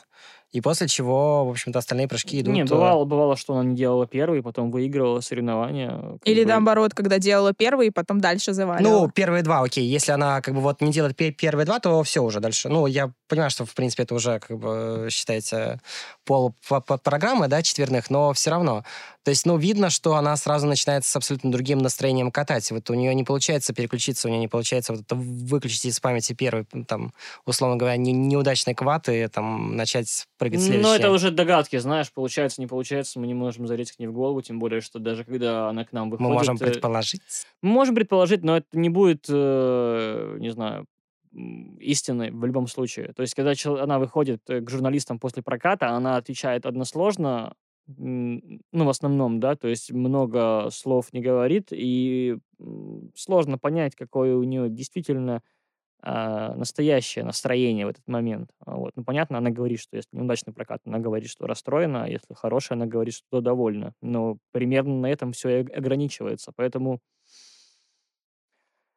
[0.54, 2.54] и после чего, в общем-то, остальные прыжки идут...
[2.54, 6.18] Не, бывало, бывало, что она не делала первый, потом выигрывала соревнования.
[6.24, 6.50] Или бы.
[6.50, 9.02] наоборот, когда делала первый, и потом дальше заваливала.
[9.06, 9.86] Ну, первые два, окей.
[9.86, 12.70] Если она как бы вот не делает первые два, то все уже дальше.
[12.70, 15.82] Ну, я понимаю, что, в принципе, это уже как бы считается
[16.26, 16.56] пол
[17.04, 18.84] программы, да, четверных, но все равно.
[19.28, 22.72] То есть, ну, видно, что она сразу начинает с абсолютно другим настроением катать.
[22.72, 26.32] Вот у нее не получается переключиться, у нее не получается вот это выключить из памяти
[26.32, 27.14] первый, там,
[27.46, 30.84] условно говоря, не, неудачный квад и там начать прыгать следующий.
[30.84, 34.14] Ну, это уже догадки, знаешь, получается, не получается, мы не можем залезть к ней в
[34.14, 36.30] голову, тем более, что даже когда она к нам выходит...
[36.30, 37.22] Мы можем э, предположить.
[37.62, 40.86] Можем предположить, но это не будет, э, не знаю,
[41.80, 43.14] истины в любом случае.
[43.14, 47.54] То есть, когда она выходит э, к журналистам после проката, она отвечает односложно,
[47.88, 52.38] ну, в основном, да, то есть много слов не говорит, и
[53.16, 55.42] сложно понять, какое у нее действительно
[56.02, 58.50] а, настоящее настроение в этот момент.
[58.66, 58.92] А, вот.
[58.96, 62.78] Ну, понятно, она говорит, что если неудачный прокат, она говорит, что расстроена, а если хорошая,
[62.78, 63.94] она говорит, что довольна.
[64.02, 66.52] Но примерно на этом все и ограничивается.
[66.56, 67.00] Поэтому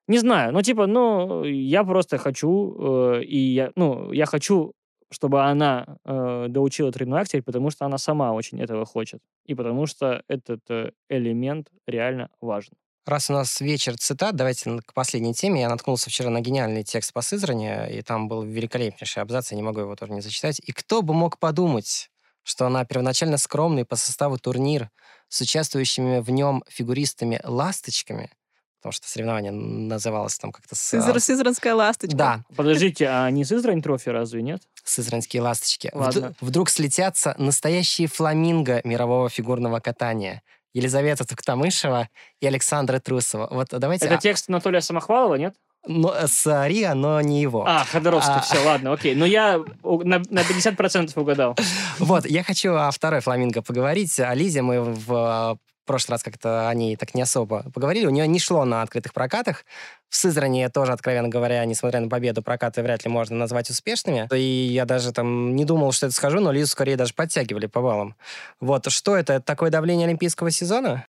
[0.09, 4.74] не знаю, ну, типа, ну, я просто хочу, э, и я, ну, я хочу
[5.12, 9.20] чтобы она э, доучила тройной аксель, потому что она сама очень этого хочет.
[9.44, 12.74] И потому что этот э, элемент реально важен.
[13.11, 15.62] Раз у нас вечер цитат, давайте к последней теме.
[15.62, 19.64] Я наткнулся вчера на гениальный текст по Сызрани, и там был великолепнейший абзац, я не
[19.64, 20.61] могу его тоже не зачитать.
[20.64, 22.08] И кто бы мог подумать,
[22.44, 24.90] что она первоначально скромный по составу турнир
[25.28, 28.30] с участвующими в нем фигуристами-ласточками
[28.80, 30.74] потому что соревнование называлось там как-то...
[30.74, 32.16] С, Сызр, Сызранская ласточка.
[32.16, 32.44] Да.
[32.56, 34.62] Подождите, а не Сызрань трофи разве нет?
[34.84, 35.90] Сызранские ласточки.
[35.92, 36.28] Ладно.
[36.28, 40.42] Вд- вдруг слетятся настоящие фламинго мирового фигурного катания.
[40.72, 42.08] Елизавета Туктамышева
[42.40, 43.48] и Александра Трусова.
[43.50, 44.06] Вот давайте...
[44.06, 45.54] Это текст Анатолия Самохвалова, нет?
[45.86, 47.64] Но, с Риа, но не его.
[47.66, 48.40] А, Ходоровский, а...
[48.40, 49.14] все, ладно, окей.
[49.14, 51.56] Но я на, на 50% угадал.
[51.98, 54.18] Вот, я хочу о второй фламинго поговорить.
[54.20, 58.06] О Лизе мы в прошлый раз как-то они так не особо поговорили.
[58.06, 59.64] У нее не шло на открытых прокатах.
[60.11, 64.28] В Сызрани тоже, откровенно говоря, несмотря на победу, прокаты вряд ли можно назвать успешными.
[64.34, 64.40] И
[64.72, 68.16] я даже там не думал, что это скажу, но Лизу скорее даже подтягивали по баллам.
[68.58, 69.34] Вот, что это?
[69.34, 71.06] Это такое давление олимпийского сезона?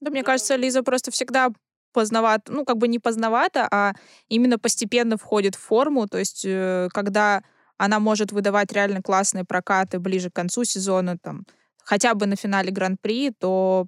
[0.00, 1.50] Да, мне кажется, Лиза просто всегда
[1.92, 3.92] поздновато, ну, как бы не поздновато, а
[4.28, 6.08] именно постепенно входит в форму.
[6.08, 7.42] То есть, э, когда
[7.78, 11.44] она может выдавать реально классные прокаты ближе к концу сезона, там,
[11.84, 13.86] хотя бы на финале Гран-при, то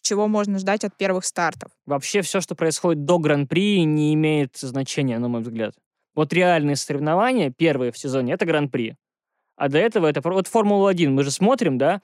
[0.00, 1.70] чего можно ждать от первых стартов.
[1.86, 5.74] Вообще все, что происходит до Гран-при, не имеет значения, на мой взгляд.
[6.14, 8.96] Вот реальные соревнования, первые в сезоне, это Гран-при.
[9.56, 11.08] А до этого это вот Формула-1.
[11.08, 12.00] Мы же смотрим, да,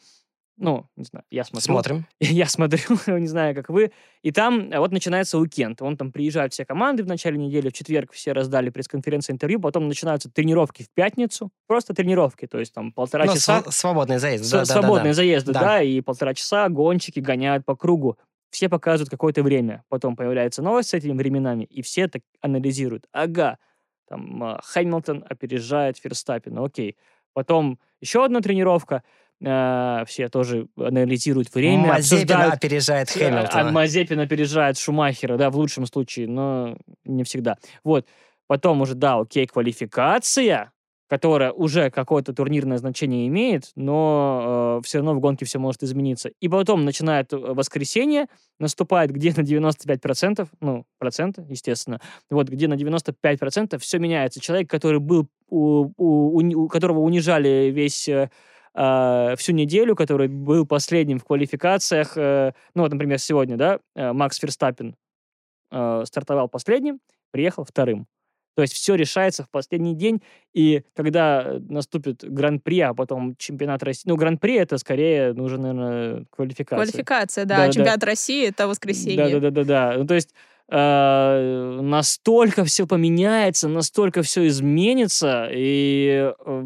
[0.63, 1.65] ну, не знаю, я смотрю.
[1.65, 2.07] Смотрим.
[2.21, 3.91] Я смотрю, не знаю, как вы.
[4.23, 5.83] И там а вот начинается уикенд.
[5.83, 9.89] Он там приезжают все команды в начале недели, в четверг все раздали пресс-конференции, интервью, потом
[9.89, 11.51] начинаются тренировки в пятницу.
[11.67, 13.63] Просто тренировки, то есть там полтора ну, часа.
[13.63, 14.53] Св- свободный заезд.
[14.53, 15.61] Да, свободные да, заезды, да.
[15.61, 18.17] да, и полтора часа гонщики гоняют по кругу.
[18.51, 19.83] Все показывают какое-то время.
[19.89, 23.07] Потом появляется новость с этими временами, и все так анализируют.
[23.11, 23.59] Ага,
[24.09, 26.97] там а, Хэмилтон опережает Ферстаппина, окей.
[27.33, 29.03] Потом еще одна тренировка—
[29.43, 32.55] э, все тоже анализируют время, Мазепин обсуждают...
[32.55, 33.69] опережает э, Хэмилтона.
[33.69, 37.57] А Мазепин опережает Шумахера, да, в лучшем случае, но не всегда.
[37.85, 38.07] Вот.
[38.47, 40.73] Потом уже, да, окей, квалификация,
[41.13, 46.31] которая уже какое-то турнирное значение имеет, но э, все равно в гонке все может измениться.
[46.41, 48.29] И потом начинает э, воскресенье,
[48.59, 54.41] наступает где на 95%, ну, процента, естественно, вот где на 95% все меняется.
[54.41, 58.09] Человек, который был, у, у, у, у которого унижали весь
[58.75, 62.17] э, всю неделю, который был последним в квалификациях.
[62.17, 64.95] Э, ну, вот, например, сегодня, да, э, Макс Ферстаппин
[65.71, 67.01] э, стартовал последним,
[67.31, 68.07] приехал вторым.
[68.55, 74.03] То есть все решается в последний день, и когда наступит Гран-при, а потом чемпионат России...
[74.07, 76.77] Ну, Гран-при это скорее нужно, наверное, квалификация.
[76.77, 77.57] Квалификация, да.
[77.57, 78.07] да чемпионат да.
[78.07, 79.41] России это воскресенье.
[79.41, 79.95] Да-да-да.
[79.97, 80.35] Ну, то есть
[80.69, 86.63] э, настолько все поменяется, настолько все изменится, и э,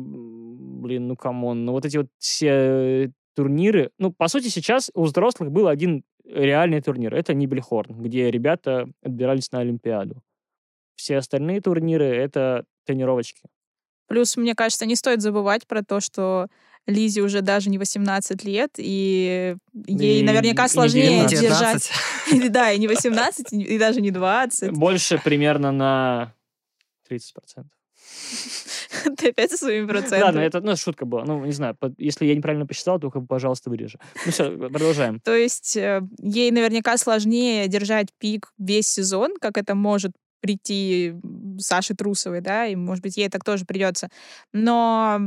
[0.86, 5.02] блин, ну come on, ну вот эти вот все турниры, ну, по сути, сейчас у
[5.04, 10.22] взрослых был один реальный турнир, это Небельхорн, где ребята отбирались на Олимпиаду.
[10.96, 13.42] Все остальные турниры— это тренировочки.
[14.08, 16.46] Плюс, мне кажется, не стоит забывать про то, что
[16.86, 19.56] Лизе уже даже не 18 лет, и
[19.86, 21.90] ей и, наверняка сложнее и держать...
[22.50, 24.72] Да, и не 18, и даже не 20.
[24.72, 26.32] Больше примерно на
[27.10, 27.66] 30%.
[29.16, 30.22] Ты опять со своими процентами.
[30.22, 31.24] Ладно, это ну, шутка была.
[31.24, 33.98] Ну, не знаю, если я неправильно посчитал, то, пожалуйста, вырежи.
[34.24, 35.20] Ну все, продолжаем.
[35.20, 41.14] То есть э, ей наверняка сложнее держать пик весь сезон, как это может прийти
[41.58, 44.08] Саше Трусовой, да, и, может быть, ей так тоже придется.
[44.52, 45.20] Но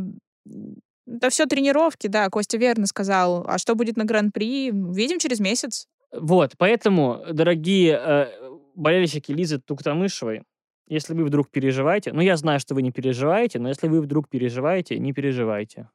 [1.07, 3.45] это все тренировки, да, Костя верно сказал.
[3.47, 5.87] А что будет на Гран-при, увидим через месяц.
[6.11, 8.27] Вот, поэтому, дорогие э,
[8.75, 10.43] болельщики Лизы Туктамышевой,
[10.89, 14.27] если вы вдруг переживаете, ну, я знаю, что вы не переживаете, но если вы вдруг
[14.27, 15.89] переживаете, не переживайте.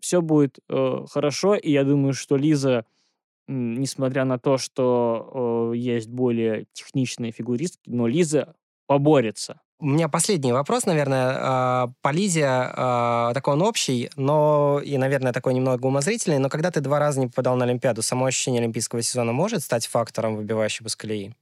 [0.00, 2.84] Все будет э, хорошо, и я думаю, что Лиза,
[3.48, 8.54] несмотря на то, что э, есть более техничные фигуристки, но Лиза
[8.86, 9.60] поборется.
[9.80, 15.32] У меня последний вопрос, наверное, а, по Лизе, а, такой он общий, но и, наверное,
[15.32, 19.02] такой немного умозрительный, но когда ты два раза не попадал на Олимпиаду, само ощущение олимпийского
[19.02, 21.32] сезона может стать фактором, выбивающим из колеи?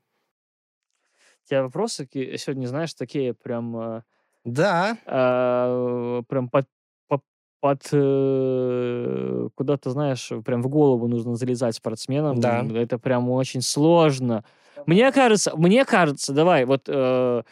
[1.46, 3.76] У тебя вопросы сегодня, знаешь, такие прям...
[3.76, 4.02] э,
[4.44, 6.66] Да, а, прям под,
[7.06, 7.22] по-
[7.60, 12.40] под, э, куда-то, знаешь, прям в голову нужно залезать спортсменам.
[12.40, 12.66] Да.
[12.74, 14.42] Это прям очень сложно.
[14.86, 17.42] Мне кажется, мне кажется, давай, вот э,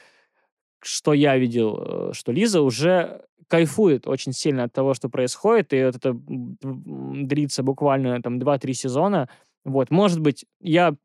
[0.82, 1.78] что я видел,
[2.10, 7.62] э, что Лиза уже кайфует очень сильно от того, что происходит, и вот это длится
[7.62, 9.28] буквально там 2-3 сезона.
[9.64, 10.96] Вот, может быть, я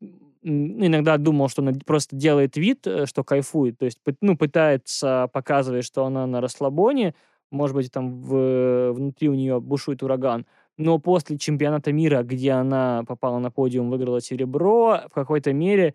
[0.42, 5.84] иногда думал, что она просто делает вид, э, что кайфует, то есть, ну, пытается показывать,
[5.84, 7.14] что она на расслабоне,
[7.50, 10.46] может быть, там в- внутри у нее бушует ураган,
[10.78, 15.94] но после чемпионата мира, где она попала на подиум, выиграла серебро, в какой-то мере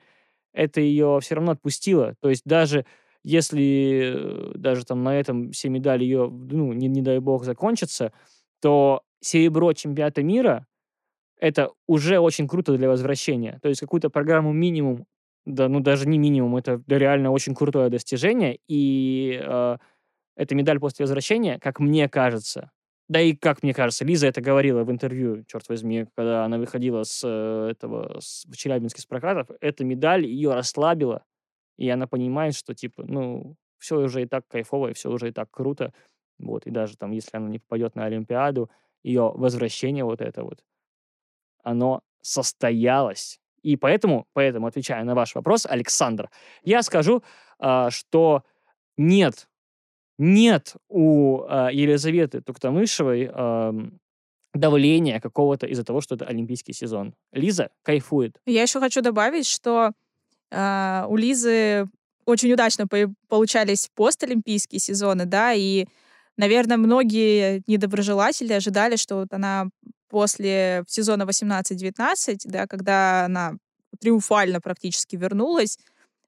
[0.53, 2.15] это ее все равно отпустило.
[2.21, 2.85] То есть даже
[3.23, 8.13] если э, даже там на этом все медали ее, ну, не, не дай бог, закончатся,
[8.61, 10.67] то серебро чемпионата мира
[11.39, 13.59] это уже очень круто для возвращения.
[13.61, 15.05] То есть какую-то программу минимум,
[15.45, 18.59] да, ну даже не минимум, это реально очень крутое достижение.
[18.67, 19.77] И э,
[20.35, 22.71] эта медаль после возвращения, как мне кажется,
[23.07, 27.03] да и как мне кажется, Лиза это говорила в интервью, черт возьми, когда она выходила
[27.03, 31.23] с э, этого, с, Челябинске с прокатов, эта медаль ее расслабила,
[31.77, 35.31] и она понимает, что, типа, ну, все уже и так кайфово, и все уже и
[35.31, 35.93] так круто,
[36.39, 38.71] вот, и даже там, если она не попадет на Олимпиаду,
[39.03, 40.63] ее возвращение вот это вот,
[41.65, 43.39] оно состоялось.
[43.61, 46.29] И поэтому, поэтому, отвечая на ваш вопрос, Александр,
[46.63, 47.23] я скажу,
[47.59, 48.43] а, что
[48.95, 49.49] нет,
[50.17, 53.99] нет у а, Елизаветы Туктамышевой ам,
[54.53, 57.15] давления какого-то из-за того, что это олимпийский сезон.
[57.31, 58.39] Лиза кайфует.
[58.45, 59.91] Я еще хочу добавить, что
[60.51, 61.87] а, у Лизы
[62.25, 65.85] очень удачно по- получались постолимпийские сезоны, да, и,
[66.37, 69.69] наверное, многие недоброжелатели ожидали, что вот она
[70.15, 73.55] после сезона 18-19, да, когда она
[73.99, 75.77] триумфально практически вернулась,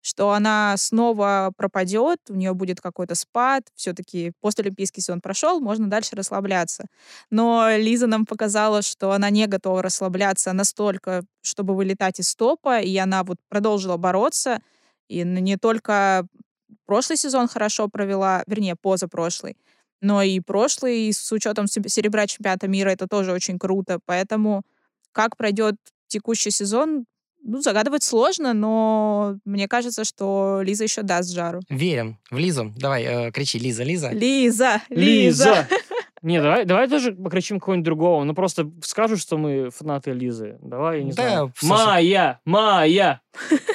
[0.02, 6.18] что она снова пропадет, у нее будет какой-то спад, все-таки постолимпийский сезон прошел, можно дальше
[6.18, 6.88] расслабляться.
[7.32, 12.98] Но Лиза нам показала, что она не готова расслабляться настолько, чтобы вылетать из топа, и
[12.98, 14.60] она вот продолжила бороться,
[15.08, 16.28] и не только
[16.86, 19.56] прошлый сезон хорошо провела, вернее, позапрошлый,
[20.02, 24.00] но и прошлый, с учетом се- серебра чемпионата мира, это тоже очень круто.
[24.06, 24.64] Поэтому
[25.12, 25.76] как пройдет
[26.08, 27.06] текущий сезон,
[27.44, 31.62] ну, загадывать сложно, но мне кажется, что Лиза еще даст жару.
[31.70, 32.74] верим в Лизу.
[32.78, 34.10] Давай, э, кричи, Лиза, Лиза.
[34.12, 34.82] Лиза!
[34.90, 35.68] Лиза!
[36.24, 38.24] Не, давай, давай тоже покричим кого-нибудь другого.
[38.24, 40.58] Ну, просто скажут, что мы фанаты Лизы.
[40.62, 41.54] Давай, я не Да, знаю.
[41.62, 42.40] Майя!
[42.44, 43.22] Майя!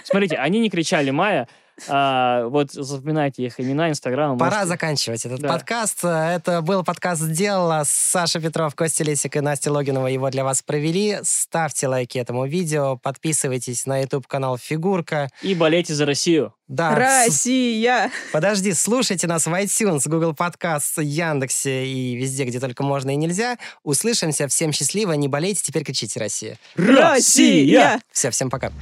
[0.04, 1.48] Смотрите, они не кричали Майя.
[1.88, 4.36] А, вот запоминайте их имена, инстаграм.
[4.38, 5.48] Пора можете- заканчивать этот Да.
[5.48, 6.04] подкаст.
[6.04, 7.82] Это был подкаст «Сделала».
[7.86, 11.18] Саша Петров, Костя Лесик и Настя Логинова его для вас провели.
[11.22, 15.28] Ставьте лайки этому видео, подписывайтесь на YouTube-канал «Фигурка».
[15.42, 16.54] И болейте за Россию.
[16.68, 18.10] Да, с- Россия!
[18.32, 23.58] подожди, слушайте нас в iTunes, Google Podcast, Яндексе и везде, где только можно и нельзя.
[23.82, 24.48] Услышимся.
[24.48, 26.58] Всем счастливо, не болейте, теперь кричите «Россия».
[26.76, 28.00] Россия!
[28.10, 28.72] Все, всем пока.